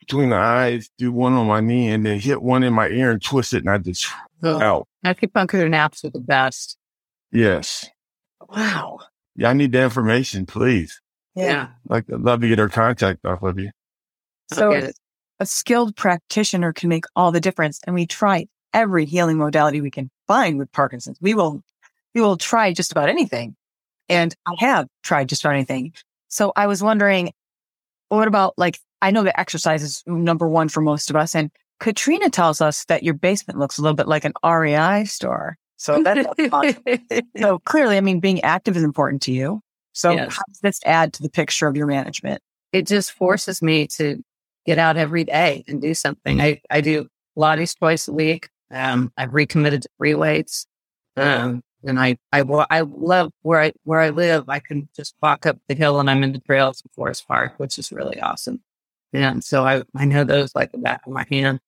between 0.00 0.30
the 0.30 0.36
eyes, 0.36 0.90
threw 0.98 1.12
one 1.12 1.34
on 1.34 1.46
my 1.46 1.60
knee 1.60 1.90
and 1.90 2.04
then 2.04 2.18
hit 2.18 2.42
one 2.42 2.62
in 2.62 2.72
my 2.72 2.88
ear 2.88 3.10
and 3.10 3.22
twisted, 3.22 3.58
it 3.58 3.60
and 3.66 3.70
I 3.70 3.78
just 3.78 4.06
oh, 4.42 4.60
out. 4.60 4.88
Acupuncture 5.04 5.68
naps 5.68 6.04
are 6.04 6.10
the 6.10 6.18
best. 6.18 6.78
Yes. 7.30 7.86
Wow. 8.48 9.00
Yeah, 9.36 9.50
I 9.50 9.52
need 9.52 9.72
the 9.72 9.82
information, 9.82 10.46
please. 10.46 11.00
Yeah. 11.34 11.68
Like, 11.88 12.10
I'd 12.12 12.20
love 12.20 12.40
to 12.40 12.48
get 12.48 12.58
her 12.58 12.68
contact 12.68 13.24
off 13.24 13.42
of 13.42 13.58
you. 13.58 13.70
So 14.52 14.90
a 15.38 15.46
skilled 15.46 15.94
practitioner 15.94 16.72
can 16.72 16.88
make 16.88 17.04
all 17.14 17.30
the 17.30 17.40
difference. 17.40 17.80
And 17.86 17.94
we 17.94 18.06
try 18.06 18.48
every 18.72 19.04
healing 19.04 19.36
modality 19.36 19.80
we 19.80 19.90
can 19.90 20.10
find 20.26 20.58
with 20.58 20.72
Parkinson's. 20.72 21.18
We 21.20 21.34
will, 21.34 21.62
we 22.14 22.22
will 22.22 22.38
try 22.38 22.72
just 22.72 22.90
about 22.90 23.08
anything. 23.08 23.54
And 24.08 24.34
I 24.46 24.54
have 24.58 24.88
tried 25.02 25.28
just 25.28 25.42
about 25.42 25.54
anything. 25.54 25.92
So 26.28 26.52
I 26.56 26.66
was 26.66 26.82
wondering, 26.82 27.32
what 28.08 28.28
about 28.28 28.54
like, 28.56 28.78
I 29.02 29.10
know 29.10 29.22
that 29.24 29.38
exercise 29.38 29.82
is 29.82 30.02
number 30.06 30.48
one 30.48 30.68
for 30.68 30.80
most 30.80 31.10
of 31.10 31.16
us. 31.16 31.34
And 31.34 31.50
Katrina 31.80 32.30
tells 32.30 32.60
us 32.60 32.84
that 32.86 33.02
your 33.02 33.14
basement 33.14 33.58
looks 33.58 33.78
a 33.78 33.82
little 33.82 33.96
bit 33.96 34.08
like 34.08 34.24
an 34.24 34.32
REI 34.44 35.04
store. 35.04 35.56
So 35.76 36.02
that 36.02 36.18
is 36.18 36.26
so 37.38 37.58
clearly, 37.64 37.96
I 37.96 38.00
mean, 38.00 38.18
being 38.18 38.40
active 38.42 38.76
is 38.76 38.82
important 38.82 39.22
to 39.22 39.32
you. 39.32 39.60
So 39.92 40.10
yes. 40.10 40.34
how 40.34 40.42
does 40.48 40.60
this 40.60 40.80
add 40.84 41.12
to 41.14 41.22
the 41.22 41.30
picture 41.30 41.68
of 41.68 41.76
your 41.76 41.86
management? 41.86 42.42
It 42.72 42.86
just 42.86 43.12
forces 43.12 43.62
me 43.62 43.86
to 43.88 44.22
get 44.66 44.78
out 44.78 44.96
every 44.96 45.24
day 45.24 45.64
and 45.68 45.80
do 45.80 45.94
something. 45.94 46.40
I, 46.40 46.60
I 46.68 46.80
do 46.80 47.08
Pilates 47.36 47.78
twice 47.78 48.08
a 48.08 48.12
week. 48.12 48.48
Um, 48.70 49.12
I've 49.16 49.32
recommitted 49.32 49.82
to 49.82 49.88
free 49.98 50.14
weights. 50.14 50.66
Um, 51.16 51.62
and 51.84 51.98
I, 51.98 52.18
I, 52.32 52.40
I 52.70 52.80
love 52.80 53.32
where 53.42 53.60
I, 53.60 53.72
where 53.84 54.00
I 54.00 54.10
live. 54.10 54.48
I 54.48 54.58
can 54.60 54.88
just 54.96 55.14
walk 55.22 55.46
up 55.46 55.58
the 55.68 55.74
hill 55.74 56.00
and 56.00 56.10
I'm 56.10 56.22
in 56.22 56.32
the 56.32 56.40
trails 56.40 56.80
in 56.82 56.90
Forest 56.94 57.26
Park, 57.28 57.54
which 57.58 57.78
is 57.78 57.92
really 57.92 58.20
awesome. 58.20 58.60
And 59.12 59.42
so 59.42 59.64
I, 59.64 59.82
I 59.94 60.04
know 60.04 60.24
those 60.24 60.54
like 60.54 60.72
the 60.72 60.78
back 60.78 61.06
of 61.06 61.12
my 61.12 61.24
hand. 61.30 61.60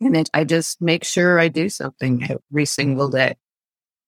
And 0.00 0.16
it, 0.16 0.30
I 0.32 0.44
just 0.44 0.80
make 0.80 1.04
sure 1.04 1.38
I 1.38 1.48
do 1.48 1.68
something 1.68 2.22
every 2.50 2.64
single 2.64 3.08
day. 3.08 3.36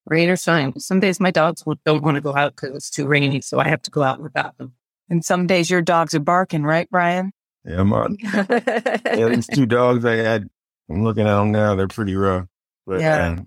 Rain 0.07 0.29
or 0.31 0.37
shine. 0.37 0.79
Some 0.81 1.01
days 1.01 1.21
my 1.21 1.31
dogs 1.31 1.65
don't 1.85 2.03
want 2.03 2.17
to 2.17 2.21
go 2.21 2.35
out 2.35 2.57
because 2.57 2.75
it's 2.75 2.91
too 2.91 3.07
rainy, 3.07 3.41
so 3.41 3.61
I 3.61 3.69
have 3.69 3.83
to 3.83 3.91
go 3.91 4.03
out 4.03 4.21
without 4.21 4.57
them. 4.59 4.75
And 5.09 5.25
some 5.25 5.47
days 5.47 5.71
your 5.71 5.83
dogs 5.83 6.15
are 6.15 6.21
barking, 6.21 6.63
right, 6.65 6.89
Brian? 6.91 7.33
Yeah, 7.65 7.83
my, 7.85 8.09
yeah, 8.21 9.29
these 9.29 9.47
two 9.47 9.67
dogs 9.67 10.05
I 10.05 10.17
had, 10.17 10.49
I'm 10.91 11.05
looking 11.05 11.27
at 11.27 11.37
them 11.37 11.53
now. 11.53 11.77
They're 11.77 11.87
pretty 11.87 12.17
rough. 12.17 12.47
But 12.87 13.01
Yeah. 13.01 13.29
um, 13.29 13.47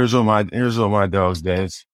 here's 0.00 0.14
what 0.14 0.24
my 0.24 0.46
here's 0.50 0.78
what 0.78 0.88
my 0.90 1.06
dog's 1.06 1.42
dance. 1.42 1.84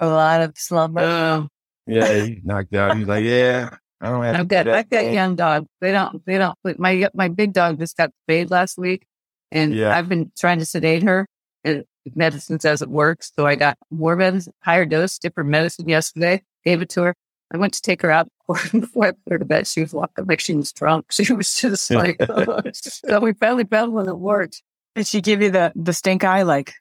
A 0.00 0.08
lot 0.08 0.40
of 0.40 0.56
slumber. 0.56 1.00
Oh, 1.02 1.48
Yeah, 1.86 2.12
he 2.24 2.40
knocked 2.42 2.74
out. 2.74 2.96
He's 2.96 3.06
like, 3.06 3.24
yeah, 3.24 3.70
I 4.00 4.08
don't 4.08 4.22
have. 4.24 4.34
I've 4.34 4.40
to 4.48 4.54
got 4.54 4.64
that 4.66 4.74
I've 4.74 4.90
got 4.90 5.12
young 5.12 5.36
dogs. 5.36 5.66
They 5.80 5.92
don't 5.92 6.24
they 6.26 6.38
don't 6.38 6.56
my 6.78 7.08
my 7.14 7.28
big 7.28 7.52
dog 7.52 7.78
just 7.78 7.96
got 7.96 8.10
spayed 8.24 8.50
last 8.50 8.78
week, 8.78 9.06
and 9.52 9.74
Yeah. 9.74 9.96
I've 9.96 10.08
been 10.08 10.32
trying 10.38 10.58
to 10.58 10.66
sedate 10.66 11.02
her. 11.02 11.26
And 11.66 11.84
medicine 12.14 12.60
says 12.60 12.82
it 12.82 12.90
works, 12.90 13.32
so 13.34 13.46
I 13.46 13.54
got 13.54 13.78
more 13.90 14.16
medicine, 14.16 14.52
higher 14.60 14.84
dose, 14.84 15.18
different 15.18 15.48
medicine 15.50 15.88
yesterday. 15.88 16.42
Gave 16.64 16.82
it 16.82 16.90
to 16.90 17.02
her. 17.04 17.14
I 17.52 17.56
went 17.56 17.72
to 17.74 17.80
take 17.80 18.02
her 18.02 18.10
out 18.10 18.28
before, 18.46 18.80
before 18.80 19.06
I 19.06 19.10
put 19.12 19.32
her 19.32 19.38
to 19.38 19.44
bed. 19.44 19.66
She 19.66 19.80
was 19.80 19.94
walking 19.94 20.26
like 20.26 20.40
she 20.40 20.54
was 20.54 20.72
drunk. 20.72 21.06
She 21.12 21.32
was 21.32 21.54
just 21.54 21.90
like, 21.90 22.20
so 22.74 23.20
we 23.20 23.32
finally 23.34 23.64
found 23.64 23.94
one 23.94 24.06
that 24.06 24.16
worked. 24.16 24.62
Did 24.94 25.06
she 25.06 25.20
give 25.20 25.40
you 25.40 25.50
the, 25.50 25.72
the 25.74 25.92
stink 25.92 26.22
eye? 26.24 26.42
Like, 26.42 26.74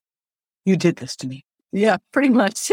you 0.65 0.75
did 0.75 0.97
this 0.97 1.15
to 1.17 1.27
me. 1.27 1.45
Yeah, 1.71 1.97
pretty 2.11 2.29
much. 2.29 2.71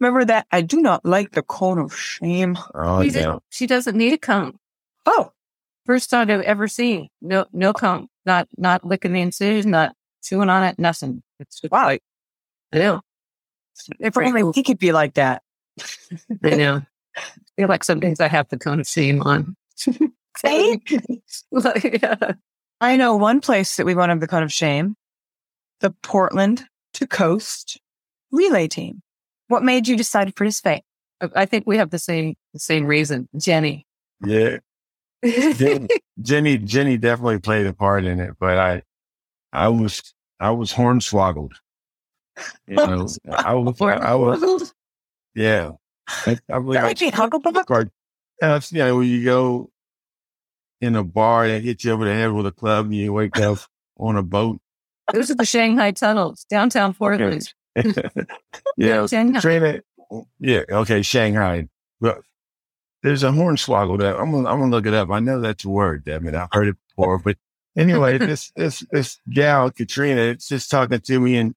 Remember 0.00 0.24
that? 0.24 0.46
I 0.50 0.62
do 0.62 0.80
not 0.80 1.04
like 1.04 1.32
the 1.32 1.42
cone 1.42 1.78
of 1.78 1.94
shame. 1.94 2.56
Oh, 2.74 3.02
she, 3.02 3.10
yeah. 3.10 3.38
she 3.50 3.66
doesn't 3.66 3.96
need 3.96 4.12
a 4.12 4.18
cone. 4.18 4.58
Oh, 5.06 5.32
First 5.86 6.08
time 6.08 6.30
I've 6.30 6.40
ever 6.40 6.66
seen. 6.66 7.08
No, 7.20 7.44
no 7.52 7.72
cone. 7.72 8.08
Not, 8.24 8.48
not 8.56 8.86
licking 8.86 9.12
the 9.12 9.20
incision, 9.20 9.72
not 9.72 9.94
chewing 10.22 10.48
on 10.48 10.64
it, 10.64 10.78
nothing. 10.78 11.22
It's 11.38 11.60
just 11.60 11.70
wow. 11.70 11.84
like, 11.84 12.02
I 12.72 12.78
know. 12.78 13.00
If 14.00 14.16
only 14.16 14.42
we 14.42 14.62
could 14.62 14.78
be 14.78 14.92
like 14.92 15.14
that. 15.14 15.42
I 16.42 16.50
know. 16.50 16.82
I 17.16 17.22
feel 17.56 17.68
like 17.68 17.84
some 17.84 18.00
days 18.00 18.20
I 18.20 18.28
have 18.28 18.48
the 18.48 18.58
cone 18.58 18.80
of 18.80 18.86
shame 18.86 19.20
on. 19.22 19.56
Same. 20.36 20.80
Like, 21.50 22.02
yeah. 22.02 22.32
I 22.80 22.96
know 22.96 23.16
one 23.16 23.40
place 23.40 23.76
that 23.76 23.86
we 23.86 23.94
won't 23.94 24.08
have 24.08 24.20
the 24.20 24.26
cone 24.26 24.42
of 24.42 24.52
shame 24.52 24.96
the 25.80 25.90
Portland 26.02 26.64
to 26.94 27.06
Coast 27.06 27.80
relay 28.30 28.68
team. 28.68 29.02
What 29.48 29.62
made 29.62 29.86
you 29.88 29.96
decide 29.96 30.26
to 30.28 30.32
participate? 30.32 30.82
I- 31.20 31.30
I 31.42 31.46
think 31.46 31.66
we 31.66 31.76
have 31.76 31.90
the 31.90 31.98
same, 31.98 32.34
the 32.52 32.58
same 32.58 32.86
reason. 32.86 33.28
Jenny. 33.36 33.86
Yeah. 34.24 34.58
Jenny, 35.24 35.88
Jenny, 36.22 36.58
Jenny 36.58 36.96
definitely 36.98 37.38
played 37.38 37.66
a 37.66 37.72
part 37.72 38.04
in 38.04 38.20
it, 38.20 38.34
but 38.38 38.58
I, 38.58 38.82
I 39.52 39.68
was, 39.68 40.14
I 40.40 40.50
was 40.50 40.72
hornswoggled. 40.72 41.52
You 42.66 42.76
know, 42.76 43.06
I 43.30 43.54
was, 43.54 43.80
I 43.80 44.14
was, 44.14 44.74
yeah. 45.34 45.72
I, 46.08 46.38
I 46.50 46.58
believe 46.58 46.74
That 46.74 46.84
I, 46.84 46.86
might 46.88 46.98
be 46.98 47.10
or, 47.68 47.90
uh, 48.42 48.60
you 48.70 48.78
know, 48.78 48.96
when 48.98 49.08
you 49.08 49.24
go 49.24 49.70
in 50.80 50.96
a 50.96 51.04
bar 51.04 51.44
and 51.44 51.64
hit 51.64 51.84
you 51.84 51.92
over 51.92 52.04
the 52.04 52.12
head 52.12 52.32
with 52.32 52.46
a 52.46 52.52
club 52.52 52.86
and 52.86 52.94
you 52.94 53.12
wake 53.12 53.38
up 53.38 53.58
on 53.96 54.16
a 54.16 54.22
boat. 54.22 54.60
Those 55.12 55.30
are 55.30 55.34
the 55.34 55.44
Shanghai 55.44 55.90
tunnels, 55.90 56.46
downtown 56.48 56.94
Portland. 56.94 57.52
yeah. 58.76 59.06
Shanghai. 59.06 59.40
Trina, 59.40 59.80
yeah, 60.38 60.62
okay, 60.70 61.02
Shanghai. 61.02 61.68
But 62.00 62.22
there's 63.02 63.22
a 63.22 63.32
horn 63.32 63.56
hornswoggle 63.56 63.98
that 63.98 64.16
I'm 64.16 64.30
gonna, 64.30 64.48
I'm 64.48 64.60
gonna 64.60 64.70
look 64.70 64.86
it 64.86 64.94
up. 64.94 65.10
I 65.10 65.20
know 65.20 65.40
that's 65.40 65.64
a 65.64 65.68
word, 65.68 66.04
damn 66.04 66.26
it. 66.26 66.34
I've 66.34 66.48
heard 66.52 66.68
it 66.68 66.76
before. 66.88 67.18
But 67.18 67.36
anyway, 67.76 68.18
this 68.18 68.52
this 68.56 68.84
this 68.90 69.18
gal, 69.30 69.70
Katrina, 69.70 70.20
it's 70.20 70.48
just 70.48 70.70
talking 70.70 71.00
to 71.00 71.20
me 71.20 71.36
and 71.36 71.54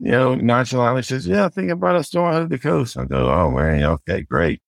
you 0.00 0.12
know, 0.12 0.34
nonchalantly 0.34 1.02
says, 1.02 1.26
Yeah, 1.26 1.46
I 1.46 1.48
think 1.48 1.70
about 1.70 1.96
us 1.96 2.10
going 2.10 2.34
out 2.34 2.42
of 2.42 2.50
the 2.50 2.58
coast. 2.58 2.96
I 2.96 3.04
go, 3.04 3.30
Oh 3.30 3.50
man, 3.50 3.82
okay, 3.84 4.22
great. 4.22 4.62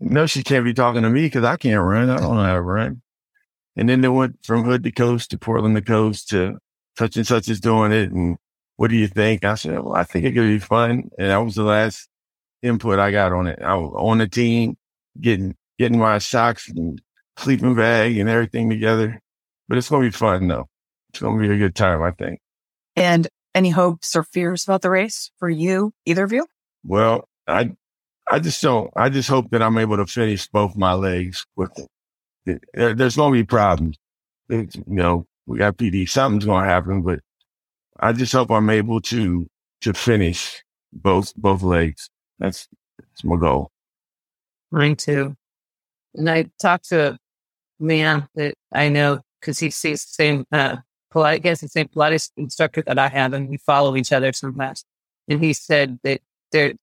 No, 0.00 0.26
she 0.26 0.42
can't 0.42 0.64
be 0.64 0.74
talking 0.74 1.02
to 1.02 1.10
me 1.10 1.22
because 1.26 1.44
I 1.44 1.56
can't 1.56 1.82
run. 1.82 2.10
I 2.10 2.16
don't 2.16 2.36
know 2.36 2.42
how 2.42 2.54
to 2.54 2.60
run. 2.60 3.02
And 3.76 3.88
then 3.88 4.00
they 4.00 4.08
went 4.08 4.44
from 4.44 4.64
hood 4.64 4.82
to 4.84 4.90
coast 4.90 5.30
to 5.30 5.38
Portland 5.38 5.76
to 5.76 5.82
coast 5.82 6.28
to 6.30 6.58
such 6.98 7.16
and 7.16 7.26
such 7.26 7.48
is 7.48 7.60
doing 7.60 7.92
it. 7.92 8.10
And 8.10 8.36
what 8.76 8.90
do 8.90 8.96
you 8.96 9.08
think? 9.08 9.44
I 9.44 9.54
said, 9.54 9.80
well, 9.80 9.94
I 9.94 10.04
think 10.04 10.24
it 10.24 10.32
could 10.32 10.46
be 10.46 10.58
fun. 10.58 11.10
And 11.18 11.30
that 11.30 11.38
was 11.38 11.54
the 11.54 11.64
last 11.64 12.08
input 12.62 12.98
I 12.98 13.10
got 13.10 13.32
on 13.32 13.46
it. 13.46 13.60
I 13.62 13.74
was 13.74 13.92
on 13.96 14.18
the 14.18 14.28
team, 14.28 14.76
getting, 15.20 15.56
getting 15.78 15.98
my 15.98 16.18
socks 16.18 16.68
and 16.68 17.00
sleeping 17.36 17.74
bag 17.74 18.16
and 18.18 18.28
everything 18.28 18.70
together. 18.70 19.20
But 19.68 19.78
it's 19.78 19.88
going 19.88 20.02
to 20.02 20.08
be 20.08 20.16
fun 20.16 20.48
though. 20.48 20.68
It's 21.10 21.20
going 21.20 21.40
to 21.40 21.48
be 21.48 21.54
a 21.54 21.58
good 21.58 21.74
time, 21.74 22.02
I 22.02 22.10
think. 22.12 22.40
And 22.96 23.28
any 23.54 23.70
hopes 23.70 24.16
or 24.16 24.22
fears 24.22 24.64
about 24.64 24.82
the 24.82 24.90
race 24.90 25.30
for 25.38 25.48
you, 25.48 25.92
either 26.06 26.24
of 26.24 26.32
you? 26.32 26.46
Well, 26.84 27.28
I, 27.46 27.72
I 28.30 28.38
just 28.38 28.62
don't, 28.62 28.90
I 28.96 29.08
just 29.08 29.28
hope 29.28 29.50
that 29.50 29.62
I'm 29.62 29.78
able 29.78 29.96
to 29.98 30.06
finish 30.06 30.48
both 30.48 30.76
my 30.76 30.94
legs 30.94 31.44
with 31.56 31.70
it. 31.78 32.62
There, 32.74 32.94
there's 32.94 33.16
going 33.16 33.32
to 33.32 33.38
be 33.38 33.44
problems. 33.44 33.96
It's, 34.48 34.76
you 34.76 34.84
know, 34.86 35.26
we 35.46 35.58
got 35.58 35.76
PD. 35.76 36.08
Something's 36.08 36.44
going 36.44 36.64
to 36.64 36.70
happen, 36.70 37.02
but 37.02 37.20
I 37.98 38.12
just 38.12 38.32
hope 38.32 38.50
I'm 38.50 38.70
able 38.70 39.00
to, 39.02 39.46
to 39.82 39.94
finish 39.94 40.62
both, 40.92 41.34
both 41.36 41.62
legs. 41.62 42.08
That's, 42.38 42.68
that's 42.98 43.24
my 43.24 43.36
goal. 43.36 43.70
Mine 44.70 44.96
too. 44.96 45.36
And 46.14 46.28
I 46.30 46.46
talked 46.60 46.88
to 46.90 47.12
a 47.12 47.18
man 47.78 48.28
that 48.34 48.54
I 48.72 48.88
know 48.88 49.20
because 49.40 49.58
he 49.58 49.70
sees 49.70 50.04
the 50.04 50.12
same, 50.12 50.46
uh, 50.52 50.76
Pilates, 51.12 51.26
I 51.26 51.38
guess 51.38 51.60
the 51.60 51.68
same 51.68 51.88
Pilates 51.88 52.30
instructor 52.36 52.82
that 52.82 52.98
I 52.98 53.08
have, 53.08 53.34
and 53.34 53.48
we 53.48 53.58
follow 53.58 53.96
each 53.96 54.12
other 54.12 54.32
sometimes. 54.32 54.84
And 55.28 55.42
he 55.42 55.52
said 55.52 55.98
that 56.04 56.20
there 56.52 56.74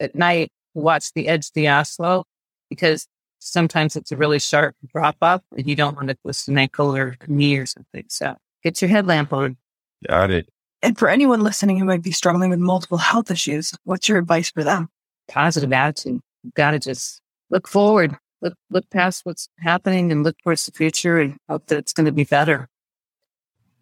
at 0.00 0.14
night 0.14 0.50
watch 0.74 1.12
the 1.12 1.28
edge 1.28 1.46
of 1.46 1.52
the 1.54 1.66
asphalt 1.66 2.26
because 2.70 3.06
sometimes 3.38 3.96
it's 3.96 4.12
a 4.12 4.16
really 4.16 4.38
sharp 4.38 4.76
drop 4.92 5.16
off, 5.22 5.42
and 5.56 5.66
you 5.66 5.76
don't 5.76 5.96
want 5.96 6.08
to 6.08 6.14
twist 6.14 6.48
an 6.48 6.58
ankle 6.58 6.94
or 6.94 7.16
knee 7.26 7.56
or 7.56 7.66
something. 7.66 8.04
So 8.08 8.36
get 8.62 8.80
your 8.82 8.90
headlamp 8.90 9.32
on. 9.32 9.56
Got 10.06 10.30
it. 10.30 10.48
And 10.82 10.96
for 10.96 11.08
anyone 11.08 11.40
listening 11.40 11.78
who 11.78 11.84
might 11.84 12.02
be 12.02 12.12
struggling 12.12 12.50
with 12.50 12.60
multiple 12.60 12.98
health 12.98 13.30
issues, 13.30 13.74
what's 13.84 14.08
your 14.08 14.18
advice 14.18 14.50
for 14.50 14.62
them? 14.62 14.88
Positive 15.28 15.72
attitude. 15.72 16.20
You've 16.44 16.54
got 16.54 16.70
to 16.70 16.78
just 16.78 17.20
look 17.50 17.66
forward, 17.66 18.16
look 18.42 18.54
look 18.70 18.88
past 18.90 19.26
what's 19.26 19.48
happening, 19.58 20.12
and 20.12 20.22
look 20.22 20.36
towards 20.42 20.66
the 20.66 20.72
future, 20.72 21.18
and 21.18 21.36
hope 21.48 21.66
that 21.66 21.78
it's 21.78 21.92
going 21.92 22.06
to 22.06 22.12
be 22.12 22.24
better. 22.24 22.68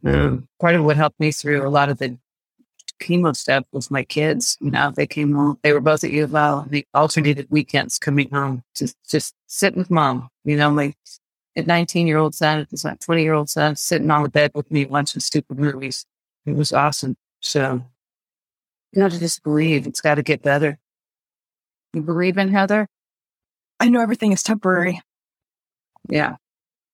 Um, 0.05 0.49
part 0.61 0.75
of 0.75 0.85
what 0.85 0.97
helped 0.97 1.19
me 1.19 1.33
through 1.33 1.67
a 1.67 1.69
lot 1.69 1.89
of 1.89 1.99
the 1.99 2.17
chemo 3.01 3.35
stuff 3.37 3.65
with 3.73 3.91
my 3.91 4.05
kids. 4.05 4.57
You 4.61 4.71
know, 4.71 4.91
they 4.91 5.07
came 5.07 5.33
home. 5.35 5.59
They 5.63 5.73
were 5.73 5.81
both 5.81 6.05
at 6.05 6.11
U 6.11 6.25
of 6.25 6.35
L. 6.35 6.61
and 6.61 6.71
They 6.71 6.85
alternated 6.95 7.49
weekends 7.51 7.99
coming 7.99 8.31
home, 8.31 8.63
just 8.75 8.97
just 9.09 9.35
sitting 9.47 9.79
with 9.79 9.91
mom. 9.91 10.29
You 10.45 10.57
know, 10.57 10.71
my 10.71 10.95
19 11.57 12.07
year 12.07 12.19
old 12.19 12.35
son, 12.35 12.67
it's 12.71 12.85
my 12.85 12.97
20 12.97 13.23
year 13.23 13.35
old 13.35 13.49
son, 13.51 13.77
sitting 13.77 14.11
on 14.11 14.23
the 14.23 14.29
bed 14.29 14.53
with 14.55 14.71
me 14.71 14.85
watching 14.87 15.21
stupid 15.21 15.59
movies. 15.59 16.07
It 16.45 16.55
was 16.55 16.73
awesome. 16.73 17.17
So 17.41 17.85
you 18.93 19.03
got 19.03 19.11
to 19.11 19.19
just 19.19 19.43
believe 19.43 19.87
it's 19.87 20.01
got 20.01 20.15
to 20.15 20.23
get 20.23 20.43
better. 20.43 20.79
You 21.93 22.01
believe 22.01 22.39
in 22.39 22.49
Heather? 22.49 22.89
I 23.79 23.91
know 23.91 24.01
everything 24.01 24.33
is 24.33 24.43
temporary. 24.43 25.03
Yeah, 26.09 26.37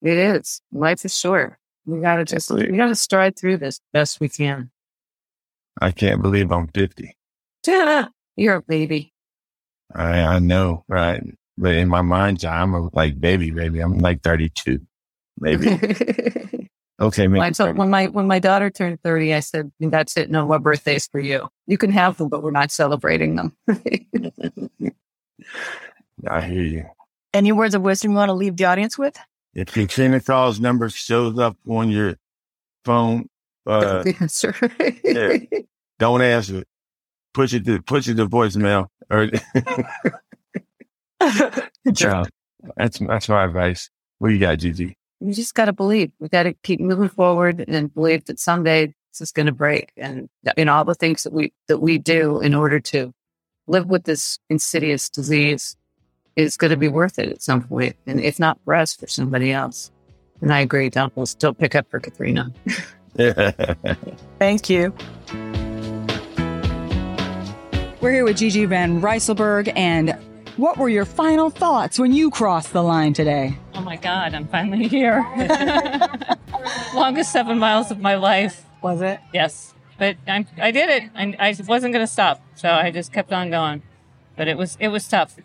it 0.01 0.17
is. 0.17 0.63
Life 0.73 1.05
is 1.05 1.17
short. 1.17 1.59
We 1.87 2.01
got 2.01 2.17
to 2.17 2.25
just, 2.25 2.51
we 2.51 2.77
got 2.77 2.89
to 2.89 2.97
stride 2.97 3.39
through 3.39 3.59
this 3.59 3.81
best 3.93 4.19
we 4.19 4.29
can. 4.29 4.72
I 5.81 5.91
can't 5.91 6.23
believe 6.23 6.51
I'm 6.53 6.69
50. 6.69 7.17
You're 8.37 8.57
a 8.57 8.63
baby. 8.63 9.13
I, 9.95 10.21
I 10.21 10.39
know, 10.39 10.85
right? 10.89 11.23
But 11.59 11.75
in 11.75 11.89
my 11.89 12.03
mind's 12.03 12.45
eye, 12.45 12.61
I'm 12.61 12.75
a, 12.75 12.89
like 12.93 13.21
baby, 13.21 13.51
baby. 13.51 13.81
I'm 13.81 13.99
like 13.99 14.23
32, 14.23 14.81
maybe. 15.39 15.79
Okay, 17.01 17.27
When, 17.27 17.41
I 17.43 17.51
maybe. 17.59 17.79
when 17.79 17.91
my 17.91 18.07
when 18.07 18.29
my 18.29 18.39
daughter 18.39 18.71
turned 18.71 19.03
30, 19.03 19.35
I 19.35 19.41
said, 19.41 19.73
That's 19.81 20.17
it. 20.17 20.31
No 20.31 20.47
more 20.47 20.61
birthdays 20.61 21.09
for 21.09 21.19
you. 21.19 21.49
You 21.67 21.77
can 21.77 21.91
have 21.91 22.17
them, 22.17 22.29
but 22.29 22.45
we're 22.45 22.53
not 22.53 22.71
celebrating 22.71 23.35
them. 23.35 23.57
I 26.29 26.43
hear 26.43 26.63
you. 26.63 26.85
Any 27.35 27.51
words 27.51 27.75
of 27.75 27.83
wisdom 27.83 28.13
you 28.13 28.17
want 28.17 28.29
to 28.29 28.35
leave 28.35 28.57
the 28.57 28.67
audience 28.67 28.97
with? 28.97 29.17
If 29.53 29.77
your 29.77 29.89
Santa 29.89 30.21
Claus 30.21 30.61
number 30.61 30.89
shows 30.91 31.37
up 31.41 31.57
on 31.69 31.91
your 31.91 32.19
phone, 32.85 33.29
uh, 33.67 34.03
That's 34.03 34.21
answer. 34.21 34.55
yeah. 35.05 35.39
don't 35.99 36.23
answer 36.23 36.59
it. 36.59 36.69
Push 37.35 37.55
it 37.55 37.65
to 37.65 37.81
push 37.83 38.09
it 38.09 38.15
to 38.17 38.27
voicemail. 38.27 38.89
Or 39.11 39.25
yeah, 41.21 42.25
that's 42.77 42.99
that's 42.99 43.29
my 43.29 43.45
advice. 43.45 43.91
What 44.19 44.29
you 44.29 44.39
got, 44.39 44.59
Gigi? 44.59 44.97
You 45.21 45.33
just 45.33 45.55
got 45.55 45.67
to 45.67 45.73
believe. 45.73 46.13
We 46.19 46.29
got 46.29 46.45
to 46.45 46.55
keep 46.63 46.81
moving 46.81 47.09
forward 47.09 47.65
and 47.69 47.95
believe 47.95 48.25
that 48.27 48.39
someday 48.39 48.87
this 48.87 49.21
is 49.21 49.33
going 49.33 49.47
to 49.47 49.53
break. 49.53 49.93
And 49.97 50.29
in 50.57 50.69
all 50.69 50.85
the 50.85 50.95
things 50.95 51.23
that 51.23 51.33
we 51.33 51.53
that 51.69 51.79
we 51.79 51.99
do 51.99 52.41
in 52.41 52.55
order 52.55 52.81
to 52.81 53.13
live 53.67 53.87
with 53.87 54.05
this 54.05 54.39
insidious 54.51 55.09
disease 55.09 55.77
is 56.37 56.57
going 56.57 56.71
to 56.71 56.77
be 56.77 56.89
worth 56.89 57.19
it 57.19 57.29
at 57.29 57.43
some 57.43 57.63
point. 57.63 57.97
And 58.07 58.21
if 58.21 58.39
not 58.39 58.59
for 58.65 58.75
us, 58.75 58.95
for 58.95 59.07
somebody 59.07 59.53
else. 59.53 59.91
And 60.41 60.53
I 60.53 60.61
agree. 60.61 60.91
Don't 60.91 61.15
we'll 61.17 61.27
still 61.27 61.55
pick 61.55 61.75
up 61.75 61.89
for 61.91 62.01
Katrina. 62.01 62.53
Thank 64.39 64.69
you. 64.69 64.93
We're 68.01 68.13
here 68.13 68.25
with 68.25 68.39
Gigi 68.39 68.65
Van 68.65 69.01
Rysellberghe. 69.01 69.73
And 69.77 70.19
what 70.57 70.77
were 70.77 70.89
your 70.89 71.05
final 71.05 71.51
thoughts 71.51 71.99
when 71.99 72.13
you 72.13 72.31
crossed 72.31 72.73
the 72.73 72.83
line 72.83 73.13
today? 73.13 73.57
Oh 73.75 73.81
my 73.81 73.93
my 73.93 73.97
God, 73.97 74.33
I'm 74.33 74.49
finally 74.49 74.89
here. 74.89 75.23
Longest 76.95 77.31
seven 77.31 77.59
miles 77.59 77.91
of 77.91 78.01
my 78.01 78.15
life. 78.15 78.65
Was 78.81 79.03
it? 79.03 79.21
Yes. 79.35 79.75
But 79.99 80.17
I'm, 80.27 80.47
I 80.57 80.71
did 80.71 80.89
it. 80.89 81.11
I, 81.15 81.37
I 81.39 81.55
wasn't 81.69 81.93
going 81.93 82.03
to 82.03 82.11
stop. 82.11 82.43
So 82.55 82.71
I 82.71 82.91
just 82.91 83.13
kept 83.13 83.35
on 83.35 83.51
going. 83.51 83.83
But 84.35 84.49
it 84.49 84.57
was, 84.57 84.79
it 84.81 84.89
was 84.89 85.07
tough. 85.07 85.37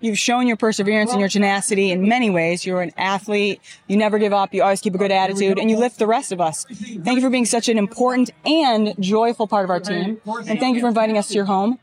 You've 0.00 0.18
shown 0.18 0.46
your 0.46 0.56
perseverance 0.56 1.10
and 1.12 1.20
your 1.20 1.28
tenacity 1.28 1.90
in 1.90 2.08
many 2.08 2.30
ways. 2.30 2.64
You're 2.64 2.82
an 2.82 2.92
athlete. 2.96 3.60
You 3.86 3.96
never 3.96 4.18
give 4.18 4.32
up. 4.32 4.54
You 4.54 4.62
always 4.62 4.80
keep 4.80 4.94
a 4.94 4.98
good 4.98 5.12
attitude 5.12 5.58
and 5.58 5.70
you 5.70 5.76
lift 5.76 5.98
the 5.98 6.06
rest 6.06 6.32
of 6.32 6.40
us. 6.40 6.64
Thank 6.64 7.16
you 7.16 7.20
for 7.20 7.30
being 7.30 7.44
such 7.46 7.68
an 7.68 7.76
important 7.78 8.30
and 8.46 8.94
joyful 8.98 9.46
part 9.46 9.64
of 9.64 9.70
our 9.70 9.80
team. 9.80 10.20
And 10.46 10.58
thank 10.58 10.74
you 10.76 10.80
for 10.80 10.88
inviting 10.88 11.18
us 11.18 11.28
to 11.28 11.34
your 11.34 11.44
home. 11.44 11.78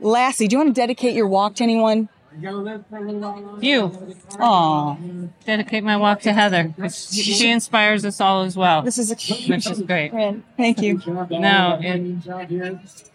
Lastly, 0.00 0.48
do 0.48 0.54
you 0.54 0.58
want 0.58 0.74
to 0.74 0.80
dedicate 0.80 1.14
your 1.14 1.28
walk 1.28 1.54
to 1.56 1.62
anyone? 1.62 2.08
You 2.40 3.92
Oh, 4.38 4.96
dedicate 5.44 5.82
my 5.84 5.96
walk 5.96 6.20
to 6.20 6.32
Heather. 6.32 6.72
She 6.90 7.50
inspires 7.50 8.04
us 8.04 8.20
all 8.20 8.42
as 8.42 8.56
well, 8.56 8.82
this 8.82 8.98
is 8.98 9.10
a 9.10 9.14
which 9.52 9.68
is 9.68 9.82
great. 9.82 10.12
Thank 10.56 10.80
you. 10.80 11.02
No, 11.06 11.78
and, 11.82 12.22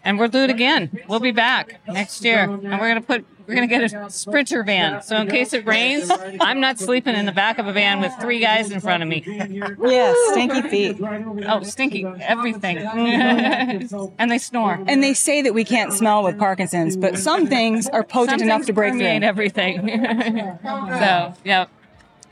and 0.04 0.18
we'll 0.18 0.28
do 0.28 0.40
it 0.40 0.50
again. 0.50 0.98
We'll 1.08 1.20
be 1.20 1.32
back 1.32 1.80
next 1.88 2.24
year, 2.24 2.44
and 2.44 2.62
we're 2.62 2.88
gonna 2.88 3.00
put 3.00 3.24
we're 3.46 3.54
gonna 3.54 3.66
get 3.66 3.92
a 3.92 4.10
sprinter 4.10 4.62
van. 4.62 5.02
So 5.02 5.16
in 5.16 5.28
case 5.28 5.52
it 5.52 5.66
rains, 5.66 6.10
I'm 6.40 6.60
not 6.60 6.78
sleeping 6.78 7.14
in 7.14 7.26
the 7.26 7.32
back 7.32 7.58
of 7.58 7.66
a 7.66 7.72
van 7.72 8.00
with 8.00 8.12
three 8.20 8.40
guys 8.40 8.70
in 8.70 8.80
front 8.80 9.02
of 9.02 9.08
me. 9.08 9.22
Yes, 9.26 10.16
stinky 10.32 10.62
feet. 10.68 10.96
Oh, 11.46 11.62
stinky 11.62 12.04
everything, 12.20 12.78
and 14.18 14.30
they 14.30 14.38
snore. 14.38 14.82
And 14.86 15.02
they 15.02 15.14
say 15.14 15.42
that 15.42 15.54
we 15.54 15.64
can't 15.64 15.92
smell 15.92 16.22
with 16.22 16.38
Parkinson's, 16.38 16.96
but 16.96 17.18
some 17.18 17.46
things 17.46 17.88
are 17.88 18.02
potent 18.02 18.40
Some 18.40 18.48
enough 18.48 18.66
to 18.66 18.72
break 18.72 18.92
permeate 18.92 19.22
through. 19.22 19.28
everything. 19.28 19.88
so 20.62 21.34
yeah, 21.44 21.66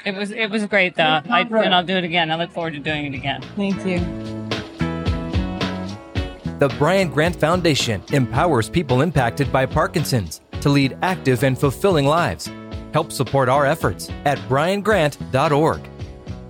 it 0.04 0.14
was 0.14 0.30
it 0.30 0.50
was 0.50 0.66
great 0.66 0.96
though. 0.96 1.20
I, 1.28 1.42
and 1.42 1.74
I'll 1.74 1.84
do 1.84 1.96
it 1.96 2.04
again. 2.04 2.30
I 2.30 2.36
look 2.36 2.50
forward 2.50 2.74
to 2.74 2.80
doing 2.80 3.06
it 3.06 3.14
again. 3.14 3.42
Thank 3.56 3.84
you. 3.86 3.98
The 6.60 6.68
Brian 6.78 7.10
Grant 7.10 7.34
Foundation 7.36 8.00
empowers 8.12 8.70
people 8.70 9.02
impacted 9.02 9.52
by 9.52 9.66
Parkinson's 9.66 10.40
to 10.64 10.70
lead 10.70 10.96
active 11.02 11.44
and 11.44 11.58
fulfilling 11.58 12.06
lives. 12.06 12.50
Help 12.94 13.12
support 13.12 13.50
our 13.50 13.66
efforts 13.66 14.08
at 14.24 14.38
briangrant.org. 14.48 15.80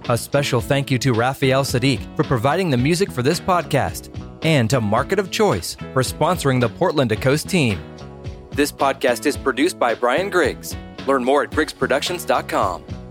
A 0.09 0.17
special 0.17 0.61
thank 0.61 0.89
you 0.89 0.99
to 0.99 1.13
Raphael 1.13 1.65
Saadiq 1.65 2.17
for 2.17 2.23
providing 2.23 2.71
the 2.71 2.77
music 2.77 3.11
for 3.11 3.23
this 3.23 3.41
podcast 3.41 4.09
and 4.45 4.71
to 4.71 4.81
Market 4.81 5.19
of 5.19 5.33
Choice 5.33 5.75
for 5.93 6.03
sponsoring 6.03 6.61
the 6.61 6.69
Portland 6.69 7.09
to 7.11 7.17
Coast 7.17 7.49
team. 7.49 7.81
This 8.53 8.71
podcast 8.71 9.27
is 9.27 9.37
produced 9.37 9.81
by 9.81 9.97
Brian 9.97 10.31
Griggs. 10.31 10.77
Learn 11.09 11.25
more 11.25 11.43
at 11.43 11.51
griggsproductions.com. 11.51 13.04